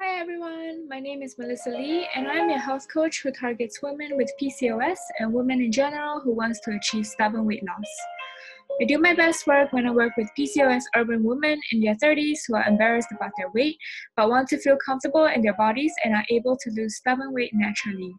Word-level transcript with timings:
Hi 0.00 0.20
everyone, 0.20 0.88
my 0.88 1.00
name 1.00 1.22
is 1.22 1.36
Melissa 1.38 1.70
Lee, 1.70 2.08
and 2.14 2.26
I'm 2.26 2.50
a 2.50 2.58
health 2.58 2.86
coach 2.92 3.22
who 3.22 3.30
targets 3.30 3.80
women 3.82 4.16
with 4.16 4.30
PCOS 4.40 4.98
and 5.18 5.32
women 5.32 5.60
in 5.60 5.70
general 5.70 6.20
who 6.20 6.32
wants 6.32 6.60
to 6.60 6.72
achieve 6.72 7.06
stubborn 7.06 7.46
weight 7.46 7.62
loss. 7.64 7.88
I 8.80 8.84
do 8.84 8.98
my 8.98 9.14
best 9.14 9.46
work 9.46 9.72
when 9.72 9.86
I 9.86 9.90
work 9.90 10.12
with 10.16 10.28
PCOS 10.38 10.82
urban 10.96 11.22
women 11.22 11.60
in 11.70 11.80
their 11.80 11.94
30s 11.94 12.40
who 12.46 12.56
are 12.56 12.66
embarrassed 12.66 13.08
about 13.14 13.30
their 13.38 13.50
weight 13.54 13.76
but 14.16 14.28
want 14.28 14.48
to 14.48 14.58
feel 14.58 14.76
comfortable 14.84 15.26
in 15.26 15.40
their 15.40 15.56
bodies 15.56 15.92
and 16.04 16.14
are 16.14 16.24
able 16.30 16.56
to 16.56 16.70
lose 16.70 16.96
stubborn 16.96 17.32
weight 17.32 17.52
naturally. 17.54 18.12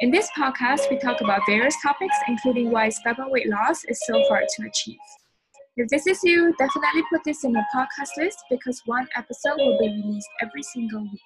In 0.00 0.10
this 0.10 0.30
podcast, 0.38 0.88
we 0.88 0.98
talk 0.98 1.20
about 1.20 1.42
various 1.46 1.76
topics, 1.82 2.16
including 2.28 2.70
why 2.70 2.88
stubborn 2.88 3.30
weight 3.30 3.48
loss 3.48 3.84
is 3.84 4.00
so 4.06 4.22
hard 4.28 4.44
to 4.56 4.66
achieve. 4.66 4.98
If 5.80 5.86
this 5.90 6.08
is 6.08 6.18
you, 6.24 6.52
definitely 6.58 7.04
put 7.08 7.22
this 7.24 7.44
in 7.44 7.52
your 7.52 7.64
podcast 7.72 8.10
list 8.16 8.42
because 8.50 8.82
one 8.86 9.06
episode 9.16 9.58
will 9.58 9.78
be 9.78 9.86
released 9.86 10.28
every 10.42 10.64
single 10.64 11.02
week. 11.02 11.20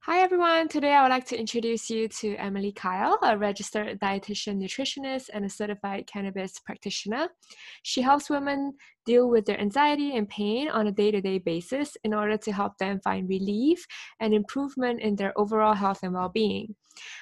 Hi 0.00 0.22
everyone, 0.22 0.66
today 0.66 0.92
I 0.92 1.02
would 1.02 1.12
like 1.12 1.26
to 1.26 1.38
introduce 1.38 1.88
you 1.88 2.08
to 2.08 2.34
Emily 2.34 2.72
Kyle, 2.72 3.16
a 3.22 3.38
registered 3.38 4.00
dietitian 4.00 4.60
nutritionist 4.60 5.30
and 5.32 5.44
a 5.44 5.48
certified 5.48 6.08
cannabis 6.08 6.58
practitioner. 6.58 7.28
She 7.84 8.02
helps 8.02 8.28
women 8.28 8.72
deal 9.06 9.30
with 9.30 9.46
their 9.46 9.60
anxiety 9.60 10.16
and 10.16 10.28
pain 10.28 10.68
on 10.68 10.88
a 10.88 10.92
day 10.92 11.12
to 11.12 11.20
day 11.20 11.38
basis 11.38 11.96
in 12.02 12.12
order 12.12 12.36
to 12.38 12.52
help 12.52 12.76
them 12.78 13.00
find 13.04 13.28
relief 13.28 13.86
and 14.18 14.34
improvement 14.34 15.00
in 15.00 15.14
their 15.14 15.32
overall 15.38 15.74
health 15.74 16.00
and 16.02 16.14
well 16.14 16.28
being. 16.28 16.74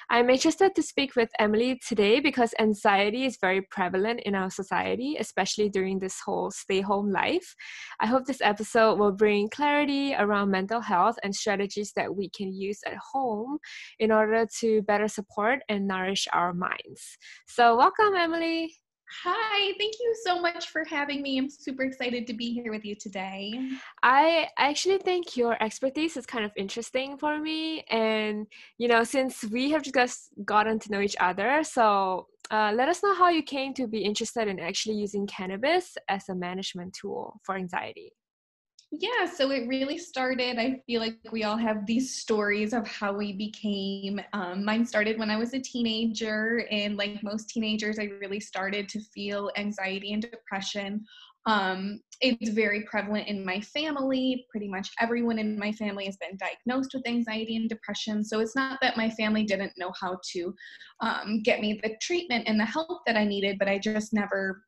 I'm 0.09 0.29
interested 0.29 0.75
to 0.75 0.83
speak 0.83 1.15
with 1.15 1.29
Emily 1.39 1.79
today 1.85 2.19
because 2.19 2.53
anxiety 2.59 3.25
is 3.25 3.37
very 3.39 3.61
prevalent 3.61 4.21
in 4.21 4.35
our 4.35 4.49
society, 4.49 5.17
especially 5.19 5.69
during 5.69 5.99
this 5.99 6.19
whole 6.19 6.51
stay 6.51 6.81
home 6.81 7.11
life. 7.11 7.55
I 7.99 8.07
hope 8.07 8.25
this 8.25 8.41
episode 8.41 8.99
will 8.99 9.11
bring 9.11 9.49
clarity 9.49 10.13
around 10.13 10.51
mental 10.51 10.81
health 10.81 11.17
and 11.23 11.33
strategies 11.33 11.93
that 11.95 12.15
we 12.15 12.29
can 12.29 12.53
use 12.53 12.79
at 12.85 12.97
home 12.97 13.57
in 13.99 14.11
order 14.11 14.45
to 14.59 14.81
better 14.83 15.07
support 15.07 15.59
and 15.69 15.87
nourish 15.87 16.27
our 16.33 16.53
minds. 16.53 17.17
So, 17.47 17.77
welcome, 17.77 18.15
Emily. 18.15 18.82
Hi, 19.21 19.73
thank 19.77 19.93
you 19.99 20.15
so 20.25 20.41
much 20.41 20.69
for 20.69 20.83
having 20.85 21.21
me. 21.21 21.37
I'm 21.37 21.49
super 21.49 21.83
excited 21.83 22.25
to 22.27 22.33
be 22.33 22.51
here 22.51 22.71
with 22.71 22.83
you 22.83 22.95
today. 22.95 23.53
I 24.01 24.47
actually 24.57 24.97
think 24.97 25.37
your 25.37 25.61
expertise 25.61 26.17
is 26.17 26.25
kind 26.25 26.43
of 26.43 26.51
interesting 26.57 27.17
for 27.17 27.39
me. 27.39 27.83
And, 27.89 28.47
you 28.77 28.87
know, 28.87 29.03
since 29.03 29.43
we 29.43 29.71
have 29.71 29.83
just 29.83 30.29
gotten 30.43 30.79
to 30.79 30.91
know 30.91 30.99
each 30.99 31.15
other, 31.19 31.63
so 31.63 32.27
uh, 32.49 32.73
let 32.75 32.89
us 32.89 33.03
know 33.03 33.13
how 33.13 33.29
you 33.29 33.43
came 33.43 33.73
to 33.75 33.87
be 33.87 33.99
interested 33.99 34.47
in 34.47 34.59
actually 34.59 34.95
using 34.95 35.27
cannabis 35.27 35.95
as 36.09 36.27
a 36.29 36.35
management 36.35 36.93
tool 36.99 37.39
for 37.43 37.55
anxiety. 37.55 38.13
Yeah, 38.99 39.25
so 39.25 39.49
it 39.49 39.67
really 39.67 39.97
started. 39.97 40.59
I 40.59 40.79
feel 40.85 41.01
like 41.01 41.17
we 41.31 41.43
all 41.43 41.57
have 41.57 41.87
these 41.87 42.15
stories 42.15 42.73
of 42.73 42.87
how 42.87 43.11
we 43.11 43.33
became. 43.33 44.21
Um, 44.33 44.63
mine 44.63 44.85
started 44.85 45.17
when 45.17 45.31
I 45.31 45.37
was 45.37 45.55
a 45.55 45.59
teenager, 45.59 46.67
and 46.69 46.95
like 46.95 47.23
most 47.23 47.49
teenagers, 47.49 47.97
I 47.97 48.03
really 48.21 48.39
started 48.39 48.87
to 48.89 48.99
feel 48.99 49.49
anxiety 49.57 50.13
and 50.13 50.21
depression. 50.21 51.03
Um, 51.47 52.01
it's 52.21 52.51
very 52.51 52.83
prevalent 52.83 53.27
in 53.27 53.43
my 53.43 53.59
family. 53.61 54.45
Pretty 54.51 54.67
much 54.67 54.91
everyone 55.01 55.39
in 55.39 55.57
my 55.57 55.71
family 55.71 56.05
has 56.05 56.17
been 56.17 56.37
diagnosed 56.37 56.91
with 56.93 57.07
anxiety 57.07 57.55
and 57.55 57.67
depression. 57.67 58.23
So 58.23 58.41
it's 58.41 58.55
not 58.55 58.77
that 58.83 58.95
my 58.95 59.09
family 59.09 59.43
didn't 59.43 59.73
know 59.75 59.91
how 59.99 60.19
to 60.33 60.53
um, 60.99 61.41
get 61.43 61.61
me 61.61 61.79
the 61.81 61.95
treatment 61.99 62.47
and 62.47 62.59
the 62.59 62.65
help 62.65 63.01
that 63.07 63.17
I 63.17 63.25
needed, 63.25 63.57
but 63.57 63.67
I 63.67 63.79
just 63.79 64.13
never 64.13 64.61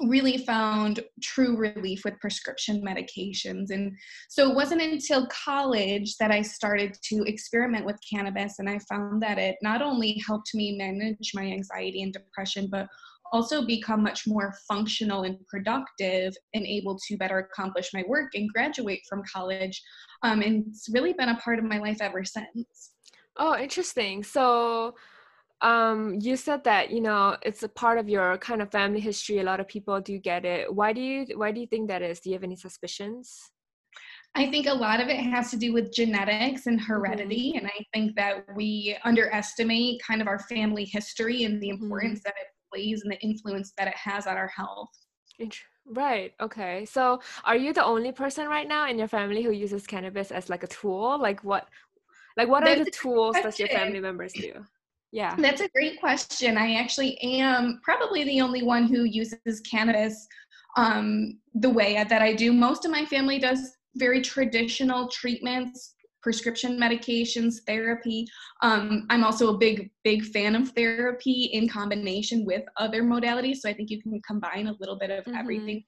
really 0.00 0.38
found 0.38 1.00
true 1.22 1.56
relief 1.56 2.04
with 2.04 2.20
prescription 2.20 2.82
medications. 2.82 3.70
And 3.70 3.92
so 4.28 4.50
it 4.50 4.54
wasn't 4.54 4.82
until 4.82 5.26
college 5.26 6.16
that 6.18 6.30
I 6.30 6.42
started 6.42 6.96
to 7.04 7.24
experiment 7.24 7.86
with 7.86 7.96
cannabis, 8.08 8.58
and 8.58 8.68
I 8.68 8.78
found 8.88 9.22
that 9.22 9.38
it 9.38 9.56
not 9.62 9.82
only 9.82 10.22
helped 10.26 10.54
me 10.54 10.76
manage 10.76 11.32
my 11.34 11.44
anxiety 11.44 12.02
and 12.02 12.12
depression, 12.12 12.68
but 12.70 12.88
also 13.32 13.64
become 13.64 14.02
much 14.02 14.26
more 14.26 14.54
functional 14.68 15.22
and 15.22 15.38
productive 15.48 16.34
and 16.54 16.66
able 16.66 16.98
to 17.08 17.16
better 17.16 17.38
accomplish 17.38 17.90
my 17.94 18.04
work 18.06 18.30
and 18.34 18.52
graduate 18.52 19.00
from 19.08 19.22
college. 19.32 19.82
Um, 20.22 20.42
and 20.42 20.66
it's 20.68 20.88
really 20.92 21.14
been 21.14 21.30
a 21.30 21.36
part 21.36 21.58
of 21.58 21.64
my 21.64 21.78
life 21.78 21.98
ever 22.00 22.24
since. 22.24 22.90
Oh, 23.38 23.56
interesting. 23.56 24.22
So, 24.22 24.94
um, 25.62 26.18
you 26.20 26.36
said 26.36 26.64
that 26.64 26.90
you 26.90 27.00
know 27.00 27.36
it's 27.42 27.62
a 27.62 27.68
part 27.68 27.98
of 27.98 28.08
your 28.08 28.36
kind 28.38 28.60
of 28.60 28.70
family 28.70 29.00
history. 29.00 29.38
A 29.38 29.44
lot 29.44 29.60
of 29.60 29.68
people 29.68 30.00
do 30.00 30.18
get 30.18 30.44
it. 30.44 30.72
Why 30.72 30.92
do 30.92 31.00
you 31.00 31.26
Why 31.36 31.52
do 31.52 31.60
you 31.60 31.66
think 31.66 31.88
that 31.88 32.02
is? 32.02 32.20
Do 32.20 32.30
you 32.30 32.34
have 32.34 32.44
any 32.44 32.56
suspicions? 32.56 33.38
I 34.34 34.50
think 34.50 34.66
a 34.66 34.72
lot 34.72 35.00
of 35.00 35.08
it 35.08 35.18
has 35.18 35.50
to 35.50 35.56
do 35.58 35.72
with 35.72 35.92
genetics 35.92 36.66
and 36.66 36.80
mm-hmm. 36.80 36.92
heredity, 36.92 37.50
mm-hmm. 37.50 37.58
and 37.58 37.66
I 37.68 37.84
think 37.94 38.16
that 38.16 38.44
we 38.56 38.96
underestimate 39.04 40.02
kind 40.02 40.20
of 40.20 40.26
our 40.26 40.40
family 40.40 40.84
history 40.84 41.44
and 41.44 41.62
the 41.62 41.68
mm-hmm. 41.68 41.84
importance 41.84 42.20
mm-hmm. 42.20 42.28
that 42.28 42.34
it 42.40 42.48
plays 42.72 43.02
and 43.02 43.12
the 43.12 43.20
influence 43.20 43.72
that 43.78 43.88
it 43.88 43.96
has 43.96 44.26
on 44.26 44.36
our 44.36 44.48
health. 44.48 44.88
Right. 45.86 46.32
Okay. 46.40 46.84
So, 46.86 47.20
are 47.44 47.56
you 47.56 47.72
the 47.72 47.84
only 47.84 48.12
person 48.12 48.46
right 48.48 48.66
now 48.66 48.88
in 48.88 48.98
your 48.98 49.08
family 49.08 49.42
who 49.42 49.50
uses 49.50 49.86
cannabis 49.86 50.30
as 50.30 50.48
like 50.48 50.62
a 50.62 50.68
tool? 50.68 51.18
Like 51.20 51.44
what? 51.44 51.68
Like 52.36 52.48
what 52.48 52.64
That's 52.64 52.80
are 52.80 52.84
the 52.84 52.90
tools 52.90 53.36
that 53.42 53.58
your 53.58 53.68
family 53.68 54.00
members 54.00 54.32
do? 54.32 54.64
Yeah. 55.12 55.36
That's 55.36 55.60
a 55.60 55.68
great 55.68 56.00
question. 56.00 56.56
I 56.56 56.74
actually 56.76 57.18
am 57.18 57.80
probably 57.82 58.24
the 58.24 58.40
only 58.40 58.62
one 58.62 58.86
who 58.86 59.04
uses 59.04 59.60
cannabis 59.70 60.26
um, 60.76 61.38
the 61.54 61.68
way 61.68 62.02
that 62.08 62.22
I 62.22 62.32
do. 62.32 62.52
Most 62.52 62.86
of 62.86 62.90
my 62.90 63.04
family 63.04 63.38
does 63.38 63.76
very 63.96 64.22
traditional 64.22 65.08
treatments, 65.08 65.94
prescription 66.22 66.78
medications, 66.78 67.56
therapy. 67.66 68.26
Um, 68.62 69.06
I'm 69.10 69.22
also 69.22 69.54
a 69.54 69.58
big, 69.58 69.90
big 70.02 70.24
fan 70.24 70.56
of 70.56 70.70
therapy 70.70 71.50
in 71.52 71.68
combination 71.68 72.46
with 72.46 72.62
other 72.78 73.02
modalities. 73.02 73.56
So 73.56 73.68
I 73.68 73.74
think 73.74 73.90
you 73.90 74.00
can 74.00 74.18
combine 74.26 74.68
a 74.68 74.76
little 74.80 74.98
bit 74.98 75.10
of 75.10 75.24
mm-hmm. 75.24 75.36
everything 75.36 75.84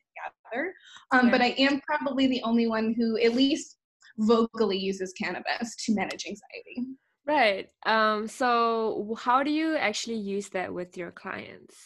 together. 0.53 0.75
Um, 1.13 1.27
yeah. 1.27 1.33
But 1.33 1.41
I 1.41 1.55
am 1.59 1.81
probably 1.81 2.27
the 2.27 2.43
only 2.43 2.67
one 2.67 2.93
who, 2.93 3.19
at 3.19 3.35
least 3.35 3.79
vocally, 4.19 4.77
uses 4.77 5.15
cannabis 5.15 5.77
to 5.87 5.95
manage 5.95 6.27
anxiety. 6.27 6.95
Right. 7.27 7.69
Um, 7.87 8.29
so, 8.29 9.17
how 9.19 9.43
do 9.43 9.51
you 9.51 9.77
actually 9.77 10.19
use 10.19 10.51
that 10.51 10.73
with 10.73 10.97
your 10.97 11.11
clients? 11.11 11.77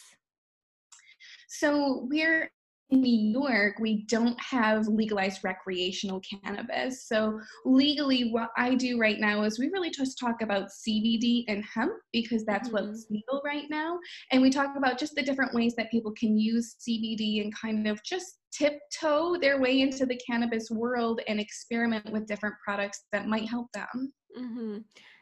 So, 1.47 2.07
we're 2.09 2.51
in 2.89 3.01
New 3.01 3.39
York, 3.39 3.75
we 3.79 4.03
don't 4.07 4.39
have 4.41 4.87
legalized 4.87 5.43
recreational 5.43 6.21
cannabis. 6.43 7.07
So, 7.07 7.39
legally, 7.63 8.31
what 8.31 8.49
I 8.57 8.75
do 8.75 8.99
right 8.99 9.19
now 9.19 9.43
is 9.43 9.59
we 9.59 9.69
really 9.69 9.91
just 9.91 10.19
talk 10.19 10.41
about 10.41 10.69
CBD 10.69 11.45
and 11.47 11.63
hemp 11.63 11.93
because 12.11 12.43
that's 12.45 12.69
mm-hmm. 12.69 12.87
what's 12.87 13.05
legal 13.09 13.41
right 13.45 13.69
now. 13.69 13.99
And 14.31 14.41
we 14.41 14.49
talk 14.49 14.75
about 14.75 14.97
just 14.97 15.15
the 15.15 15.21
different 15.21 15.53
ways 15.53 15.75
that 15.75 15.91
people 15.91 16.11
can 16.19 16.37
use 16.37 16.75
CBD 16.85 17.41
and 17.43 17.55
kind 17.55 17.87
of 17.87 18.03
just 18.03 18.39
tiptoe 18.51 19.37
their 19.39 19.61
way 19.61 19.81
into 19.81 20.05
the 20.05 20.19
cannabis 20.27 20.69
world 20.71 21.21
and 21.27 21.39
experiment 21.39 22.11
with 22.11 22.27
different 22.27 22.55
products 22.65 23.03
that 23.11 23.27
might 23.27 23.47
help 23.47 23.67
them. 23.73 24.13
Mm-hmm. 24.37 24.77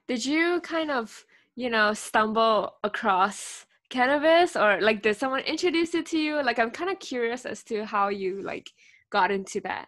Did 0.08 0.26
you 0.26 0.62
kind 0.62 0.92
of, 0.92 1.26
you 1.56 1.70
know, 1.70 1.94
stumble 1.94 2.76
across 2.84 3.66
cannabis 3.90 4.56
or 4.56 4.82
like 4.82 5.02
did 5.02 5.16
someone 5.18 5.42
introduce 5.42 5.94
it 5.96 6.06
to 6.08 6.18
you? 6.20 6.42
Like 6.44 6.60
I'm 6.60 6.72
kind 6.72 6.90
of 6.90 7.00
curious 7.00 7.46
as 7.46 7.64
to 7.64 7.86
how 7.86 8.10
you 8.10 8.42
like 8.42 8.72
got 9.10 9.32
into 9.32 9.62
that. 9.62 9.88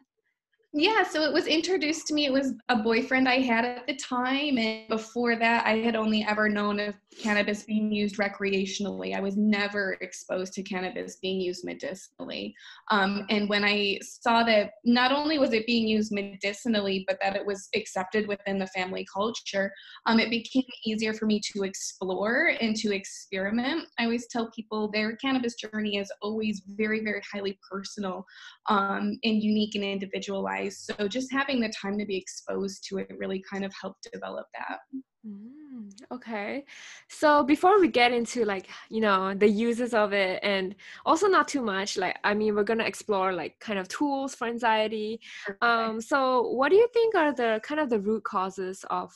Yeah, 0.72 1.02
so 1.02 1.24
it 1.24 1.34
was 1.34 1.48
introduced 1.48 2.06
to 2.08 2.14
me. 2.14 2.28
It 2.28 2.32
was 2.32 2.54
a 2.70 2.76
boyfriend 2.76 3.28
I 3.28 3.40
had 3.40 3.66
at 3.66 3.88
the 3.88 3.96
time. 3.96 4.60
And 4.60 4.88
before 4.88 5.36
that, 5.36 5.66
I 5.66 5.78
had 5.78 5.96
only 5.96 6.24
ever 6.24 6.48
known 6.48 6.80
of 6.80 6.96
cannabis 7.20 7.64
being 7.64 7.92
used 7.92 8.18
recreationally. 8.18 9.16
I 9.16 9.20
was 9.20 9.36
never 9.36 9.98
exposed 10.02 10.54
to 10.54 10.64
cannabis 10.64 11.16
being 11.16 11.42
used 11.42 11.66
medicinally. 11.66 12.54
Um, 12.92 13.26
and 13.32 13.50
when 13.50 13.66
I 13.66 13.98
saw 14.04 14.44
that 14.44 14.74
not 14.86 15.12
only 15.12 15.40
was 15.40 15.54
it 15.54 15.66
being 15.66 15.88
used 15.88 16.12
medicinally, 16.12 17.04
but 17.08 17.18
that 17.20 17.36
it 17.36 17.44
was 17.44 17.68
accepted 17.76 18.28
within 18.28 18.60
the 18.60 18.68
family 18.68 19.08
culture, 19.12 19.72
um, 20.06 20.20
it 20.20 20.30
became 20.30 20.64
easier 20.86 21.16
for 21.16 21.26
me 21.26 21.42
to 21.52 21.64
explore 21.64 22.52
and 22.62 22.76
to 22.76 22.94
experiment. 22.96 23.88
I 23.98 24.04
always 24.04 24.28
tell 24.28 24.52
people 24.52 24.92
their 24.92 25.16
cannabis 25.16 25.56
journey 25.56 25.98
is 25.98 26.12
always 26.22 26.62
very, 26.68 27.04
very 27.04 27.24
highly 27.34 27.58
personal 27.72 28.24
um, 28.70 29.20
and 29.24 29.44
unique 29.44 29.76
and 29.76 29.84
individualized 29.84 30.90
so 30.90 31.08
just 31.08 31.32
having 31.32 31.60
the 31.60 31.70
time 31.70 31.98
to 31.98 32.06
be 32.06 32.18
exposed 32.18 32.86
to 32.88 32.98
it 33.00 33.12
really 33.18 33.44
kind 33.52 33.66
of 33.66 33.74
helped 33.80 34.08
develop 34.12 34.48
that. 34.54 34.80
Mm, 35.28 35.92
okay. 36.12 36.66
So 37.10 37.44
before 37.44 37.80
we 37.80 37.88
get 37.90 38.14
into 38.14 38.46
like, 38.46 38.68
you 38.90 39.02
know, 39.02 39.34
the 39.34 39.48
uses 39.48 39.94
of 39.94 40.14
it 40.14 40.40
and 40.44 40.76
also 41.06 41.28
not 41.28 41.48
too 41.48 41.62
much, 41.62 41.98
like 41.98 42.18
I 42.24 42.34
mean 42.34 42.56
we're 42.56 42.64
gonna 42.64 42.86
explore 42.86 43.34
like 43.34 43.60
kind 43.60 43.80
of 43.80 43.88
tools 43.88 44.36
for 44.36 44.48
anxiety. 44.48 45.20
Um 45.62 46.00
so 46.00 46.48
what 46.50 46.70
do 46.70 46.76
you 46.76 46.88
think 46.94 47.16
are 47.16 47.34
the 47.34 47.60
kind 47.64 47.82
of 47.82 47.90
the 47.90 48.00
root 48.00 48.24
causes 48.24 48.86
of 48.90 49.12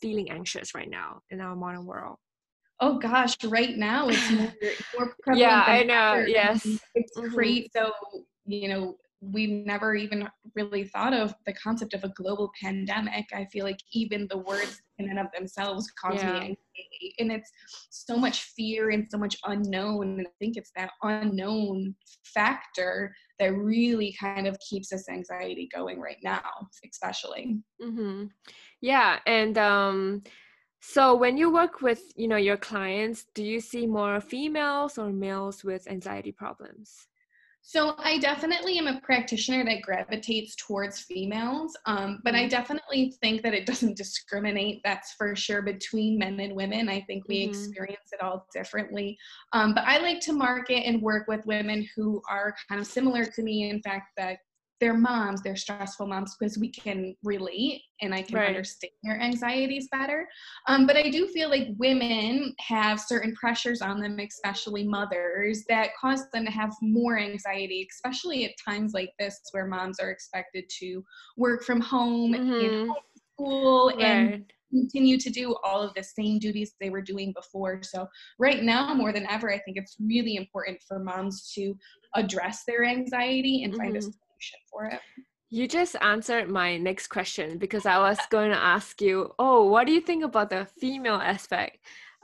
feeling 0.00 0.30
anxious 0.30 0.74
right 0.74 0.90
now 0.90 1.22
in 1.30 1.40
our 1.40 1.56
modern 1.56 1.86
world? 1.86 2.18
Oh 2.78 2.98
gosh, 2.98 3.42
right 3.44 3.76
now 3.76 4.08
it's 4.08 4.30
more, 4.30 4.52
more 4.98 5.14
prevalent. 5.22 5.40
yeah, 5.40 5.64
I 5.66 5.82
know. 5.82 6.20
Ever. 6.20 6.28
Yes. 6.28 6.66
It's 6.94 7.16
mm-hmm. 7.16 7.34
great. 7.34 7.72
So, 7.72 7.90
you 8.46 8.68
know, 8.68 8.96
we've 9.20 9.64
never 9.64 9.94
even 9.94 10.28
really 10.54 10.84
thought 10.84 11.14
of 11.14 11.34
the 11.46 11.52
concept 11.54 11.94
of 11.94 12.04
a 12.04 12.10
global 12.10 12.50
pandemic. 12.60 13.26
I 13.34 13.46
feel 13.46 13.64
like 13.64 13.80
even 13.92 14.26
the 14.28 14.38
words 14.38 14.80
in 14.98 15.08
and 15.08 15.18
of 15.18 15.26
themselves 15.36 15.90
cause 15.92 16.22
yeah. 16.22 16.32
me 16.32 16.38
anxiety. 16.38 17.14
And 17.18 17.32
it's 17.32 17.50
so 17.90 18.16
much 18.16 18.42
fear 18.56 18.90
and 18.90 19.06
so 19.10 19.18
much 19.18 19.36
unknown. 19.44 20.18
And 20.18 20.26
I 20.26 20.30
think 20.38 20.56
it's 20.56 20.70
that 20.76 20.90
unknown 21.02 21.94
factor 22.24 23.14
that 23.38 23.54
really 23.54 24.14
kind 24.20 24.46
of 24.46 24.58
keeps 24.68 24.90
this 24.90 25.08
anxiety 25.08 25.68
going 25.74 26.00
right 26.00 26.18
now, 26.22 26.42
especially. 26.88 27.58
Mm-hmm. 27.82 28.26
Yeah. 28.80 29.18
And, 29.26 29.58
um, 29.58 30.22
so 30.80 31.14
when 31.16 31.36
you 31.36 31.52
work 31.52 31.80
with 31.80 32.00
you 32.16 32.28
know 32.28 32.36
your 32.36 32.58
clients 32.58 33.24
do 33.34 33.42
you 33.42 33.60
see 33.60 33.86
more 33.86 34.20
females 34.20 34.98
or 34.98 35.10
males 35.10 35.64
with 35.64 35.90
anxiety 35.90 36.30
problems 36.30 37.08
so 37.68 37.96
I 37.98 38.18
definitely 38.18 38.78
am 38.78 38.86
a 38.86 39.00
practitioner 39.00 39.64
that 39.64 39.82
gravitates 39.82 40.54
towards 40.54 41.00
females, 41.00 41.76
um, 41.84 42.20
but 42.22 42.32
I 42.32 42.42
mm-hmm. 42.42 42.50
definitely 42.50 43.16
think 43.20 43.42
that 43.42 43.54
it 43.54 43.66
doesn't 43.66 43.96
discriminate. 43.96 44.82
That's 44.84 45.14
for 45.14 45.34
sure 45.34 45.62
between 45.62 46.16
men 46.16 46.38
and 46.38 46.54
women. 46.54 46.88
I 46.88 47.00
think 47.00 47.26
we 47.26 47.42
mm-hmm. 47.42 47.50
experience 47.50 48.12
it 48.12 48.22
all 48.22 48.46
differently. 48.54 49.18
Um, 49.52 49.74
but 49.74 49.82
I 49.84 49.98
like 49.98 50.20
to 50.20 50.32
market 50.32 50.86
and 50.86 51.02
work 51.02 51.26
with 51.26 51.44
women 51.44 51.88
who 51.96 52.22
are 52.30 52.54
kind 52.68 52.80
of 52.80 52.86
similar 52.86 53.24
to 53.24 53.42
me. 53.42 53.68
In 53.68 53.82
fact, 53.82 54.12
that 54.16 54.38
their 54.80 54.94
moms, 54.94 55.42
they're 55.42 55.56
stressful 55.56 56.06
moms, 56.06 56.36
because 56.38 56.58
we 56.58 56.70
can 56.70 57.14
relate 57.22 57.82
and 58.02 58.14
I 58.14 58.22
can 58.22 58.36
right. 58.36 58.48
understand 58.48 58.92
their 59.02 59.20
anxieties 59.20 59.88
better. 59.90 60.28
Um, 60.68 60.86
but 60.86 60.96
I 60.96 61.08
do 61.08 61.28
feel 61.28 61.48
like 61.48 61.68
women 61.78 62.54
have 62.60 63.00
certain 63.00 63.34
pressures 63.34 63.80
on 63.80 64.00
them, 64.00 64.18
especially 64.18 64.86
mothers, 64.86 65.64
that 65.68 65.90
cause 65.98 66.28
them 66.32 66.44
to 66.44 66.50
have 66.50 66.74
more 66.82 67.18
anxiety, 67.18 67.86
especially 67.90 68.44
at 68.44 68.52
times 68.66 68.92
like 68.92 69.12
this 69.18 69.40
where 69.52 69.66
moms 69.66 69.98
are 69.98 70.10
expected 70.10 70.64
to 70.80 71.04
work 71.36 71.64
from 71.64 71.80
home 71.80 72.32
mm-hmm. 72.32 72.90
school 73.34 73.92
right. 73.96 74.02
and 74.04 74.52
continue 74.70 75.16
to 75.16 75.30
do 75.30 75.56
all 75.64 75.80
of 75.80 75.94
the 75.94 76.02
same 76.02 76.38
duties 76.38 76.74
they 76.80 76.90
were 76.90 77.00
doing 77.00 77.32
before. 77.32 77.80
So, 77.82 78.08
right 78.38 78.62
now, 78.62 78.92
more 78.94 79.12
than 79.12 79.26
ever, 79.30 79.50
I 79.50 79.58
think 79.60 79.76
it's 79.76 79.96
really 80.00 80.36
important 80.36 80.78
for 80.86 80.98
moms 80.98 81.52
to 81.54 81.74
address 82.14 82.64
their 82.66 82.84
anxiety 82.84 83.62
and 83.62 83.72
mm-hmm. 83.72 83.82
find 83.82 83.96
a 83.96 84.00
mm-hmm 84.00 84.10
solution 84.36 84.58
for 84.70 84.86
it. 84.86 85.00
You 85.48 85.68
just 85.68 85.96
answered 86.00 86.48
my 86.48 86.76
next 86.76 87.06
question 87.06 87.58
because 87.58 87.86
I 87.86 87.98
was 87.98 88.18
going 88.30 88.50
to 88.50 88.56
ask 88.56 89.00
you, 89.00 89.32
oh, 89.38 89.66
what 89.66 89.86
do 89.86 89.92
you 89.92 90.00
think 90.00 90.24
about 90.24 90.50
the 90.50 90.66
female 90.80 91.14
aspect? 91.14 91.78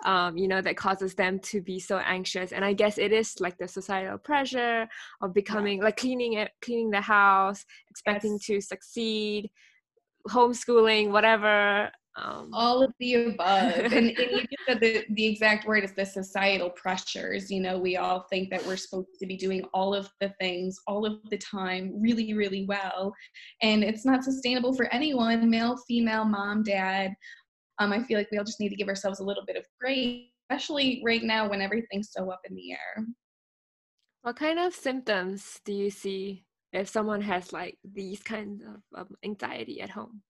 Um, 0.05 0.37
you 0.37 0.49
know, 0.49 0.61
that 0.61 0.76
causes 0.76 1.14
them 1.14 1.38
to 1.41 1.61
be 1.61 1.79
so 1.79 1.99
anxious. 1.99 2.50
And 2.50 2.64
I 2.64 2.73
guess 2.73 2.99
it 2.99 3.12
is 3.12 3.38
like 3.38 3.56
the 3.59 3.69
societal 3.69 4.19
pressure 4.19 4.88
of 5.20 5.32
becoming 5.32 5.79
yeah. 5.79 5.85
like 5.85 5.97
cleaning 5.97 6.32
it, 6.32 6.50
cleaning 6.61 6.91
the 6.91 7.00
house, 7.00 7.64
expecting 7.88 8.32
yes. 8.32 8.47
to 8.47 8.61
succeed, 8.61 9.50
homeschooling, 10.29 11.11
whatever. 11.11 11.93
Um, 12.17 12.50
all 12.53 12.82
of 12.82 12.93
the 13.00 13.14
above. 13.14 13.73
and, 13.75 13.94
and 13.94 14.17
you 14.19 14.56
said 14.69 14.81
the, 14.81 15.05
the 15.11 15.26
exact 15.26 15.67
word 15.67 15.82
is 15.82 15.94
the 15.94 16.05
societal 16.05 16.70
pressures. 16.70 17.50
You 17.50 17.61
know, 17.61 17.79
we 17.79 17.97
all 17.97 18.26
think 18.29 18.50
that 18.50 18.64
we're 18.67 18.76
supposed 18.76 19.19
to 19.19 19.26
be 19.26 19.37
doing 19.37 19.64
all 19.73 19.94
of 19.94 20.11
the 20.20 20.32
things 20.41 20.79
all 20.87 21.06
of 21.06 21.19
the 21.31 21.38
time 21.38 21.93
really, 22.00 22.35
really 22.35 22.67
well. 22.67 23.14
And 23.62 23.82
it's 23.82 24.05
not 24.05 24.25
sustainable 24.25 24.75
for 24.75 24.93
anyone, 24.93 25.49
male, 25.49 25.79
female, 25.88 26.25
mom, 26.25 26.62
dad. 26.62 27.14
Um, 27.79 27.93
I 27.93 28.03
feel 28.03 28.19
like 28.19 28.29
we 28.31 28.38
all 28.38 28.44
just 28.44 28.61
need 28.61 28.69
to 28.69 28.76
give 28.76 28.88
ourselves 28.88 29.20
a 29.20 29.25
little 29.25 29.44
bit 29.47 29.56
of 29.56 29.64
grace, 29.81 30.26
especially 30.50 31.03
right 31.05 31.23
now 31.23 31.49
when 31.49 31.62
everything's 31.62 32.11
so 32.12 32.31
up 32.31 32.41
in 32.44 32.55
the 32.55 32.73
air. 32.73 33.06
What 34.20 34.37
kind 34.37 34.59
of 34.59 34.75
symptoms 34.75 35.61
do 35.64 35.73
you 35.73 35.91
see 35.91 36.44
if 36.73 36.88
someone 36.88 37.23
has 37.23 37.53
like 37.53 37.79
these 37.82 38.23
kinds 38.23 38.62
of, 38.62 38.82
of 38.94 39.09
anxiety 39.25 39.81
at 39.81 39.91
home? 39.91 40.23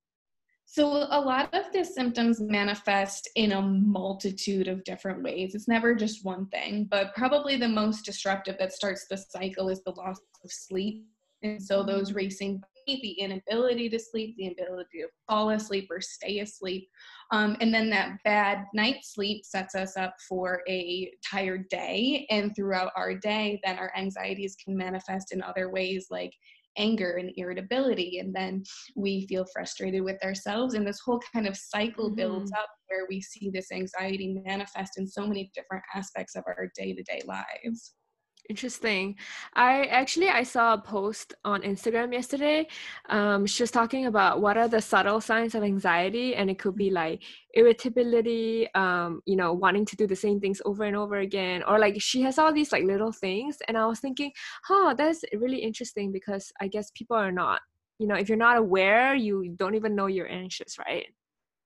So, 0.74 0.86
a 0.86 1.20
lot 1.20 1.52
of 1.52 1.70
the 1.74 1.84
symptoms 1.84 2.40
manifest 2.40 3.28
in 3.36 3.52
a 3.52 3.60
multitude 3.60 4.68
of 4.68 4.82
different 4.84 5.22
ways. 5.22 5.54
It's 5.54 5.68
never 5.68 5.94
just 5.94 6.24
one 6.24 6.46
thing, 6.46 6.88
but 6.90 7.14
probably 7.14 7.58
the 7.58 7.68
most 7.68 8.06
disruptive 8.06 8.56
that 8.58 8.72
starts 8.72 9.06
the 9.06 9.18
cycle 9.18 9.68
is 9.68 9.82
the 9.82 9.90
loss 9.90 10.18
of 10.42 10.50
sleep. 10.50 11.04
And 11.42 11.62
so, 11.62 11.82
those 11.82 12.08
mm-hmm. 12.08 12.16
racing 12.16 12.62
the 12.86 13.10
inability 13.20 13.90
to 13.90 13.98
sleep, 13.98 14.34
the 14.38 14.46
inability 14.46 15.00
to 15.02 15.08
fall 15.28 15.50
asleep 15.50 15.88
or 15.90 16.00
stay 16.00 16.38
asleep. 16.38 16.88
Um, 17.32 17.54
and 17.60 17.72
then 17.72 17.90
that 17.90 18.16
bad 18.24 18.64
night 18.72 19.00
sleep 19.02 19.44
sets 19.44 19.74
us 19.74 19.98
up 19.98 20.14
for 20.26 20.62
a 20.70 21.12
tired 21.22 21.68
day. 21.68 22.26
And 22.30 22.56
throughout 22.56 22.92
our 22.96 23.14
day, 23.14 23.60
then 23.62 23.78
our 23.78 23.92
anxieties 23.94 24.56
can 24.56 24.74
manifest 24.74 25.32
in 25.32 25.42
other 25.42 25.70
ways 25.70 26.06
like 26.10 26.32
anger 26.76 27.16
and 27.18 27.32
irritability 27.36 28.18
and 28.18 28.34
then 28.34 28.62
we 28.96 29.26
feel 29.26 29.46
frustrated 29.52 30.02
with 30.02 30.22
ourselves 30.24 30.74
and 30.74 30.86
this 30.86 31.00
whole 31.04 31.20
kind 31.32 31.46
of 31.46 31.56
cycle 31.56 32.06
mm-hmm. 32.06 32.16
builds 32.16 32.52
up 32.52 32.68
where 32.88 33.06
we 33.08 33.20
see 33.20 33.50
this 33.52 33.70
anxiety 33.72 34.40
manifest 34.44 34.98
in 34.98 35.06
so 35.06 35.26
many 35.26 35.50
different 35.54 35.84
aspects 35.94 36.34
of 36.34 36.44
our 36.46 36.70
day-to-day 36.76 37.22
lives 37.26 37.94
Interesting. 38.50 39.16
I 39.54 39.84
actually 39.84 40.28
I 40.28 40.42
saw 40.42 40.74
a 40.74 40.78
post 40.78 41.32
on 41.44 41.62
Instagram 41.62 42.12
yesterday. 42.12 42.66
Um, 43.08 43.46
she 43.46 43.62
was 43.62 43.70
talking 43.70 44.06
about 44.06 44.40
what 44.40 44.58
are 44.58 44.66
the 44.68 44.80
subtle 44.80 45.20
signs 45.20 45.54
of 45.54 45.62
anxiety, 45.62 46.34
and 46.34 46.50
it 46.50 46.58
could 46.58 46.74
be 46.74 46.90
like 46.90 47.22
irritability, 47.54 48.68
um, 48.74 49.22
you 49.26 49.36
know, 49.36 49.52
wanting 49.52 49.86
to 49.86 49.96
do 49.96 50.06
the 50.08 50.16
same 50.16 50.40
things 50.40 50.60
over 50.64 50.82
and 50.84 50.96
over 50.96 51.18
again, 51.18 51.62
or 51.62 51.78
like 51.78 52.00
she 52.02 52.20
has 52.22 52.36
all 52.36 52.52
these 52.52 52.72
like 52.72 52.84
little 52.84 53.12
things. 53.12 53.58
And 53.68 53.78
I 53.78 53.86
was 53.86 54.00
thinking, 54.00 54.32
huh, 54.64 54.94
that's 54.98 55.24
really 55.34 55.58
interesting 55.58 56.10
because 56.12 56.52
I 56.60 56.66
guess 56.66 56.90
people 56.90 57.16
are 57.16 57.32
not, 57.32 57.60
you 57.98 58.08
know, 58.08 58.16
if 58.16 58.28
you're 58.28 58.36
not 58.36 58.56
aware, 58.58 59.14
you 59.14 59.54
don't 59.56 59.76
even 59.76 59.94
know 59.94 60.06
you're 60.06 60.28
anxious, 60.30 60.78
right? 60.78 61.06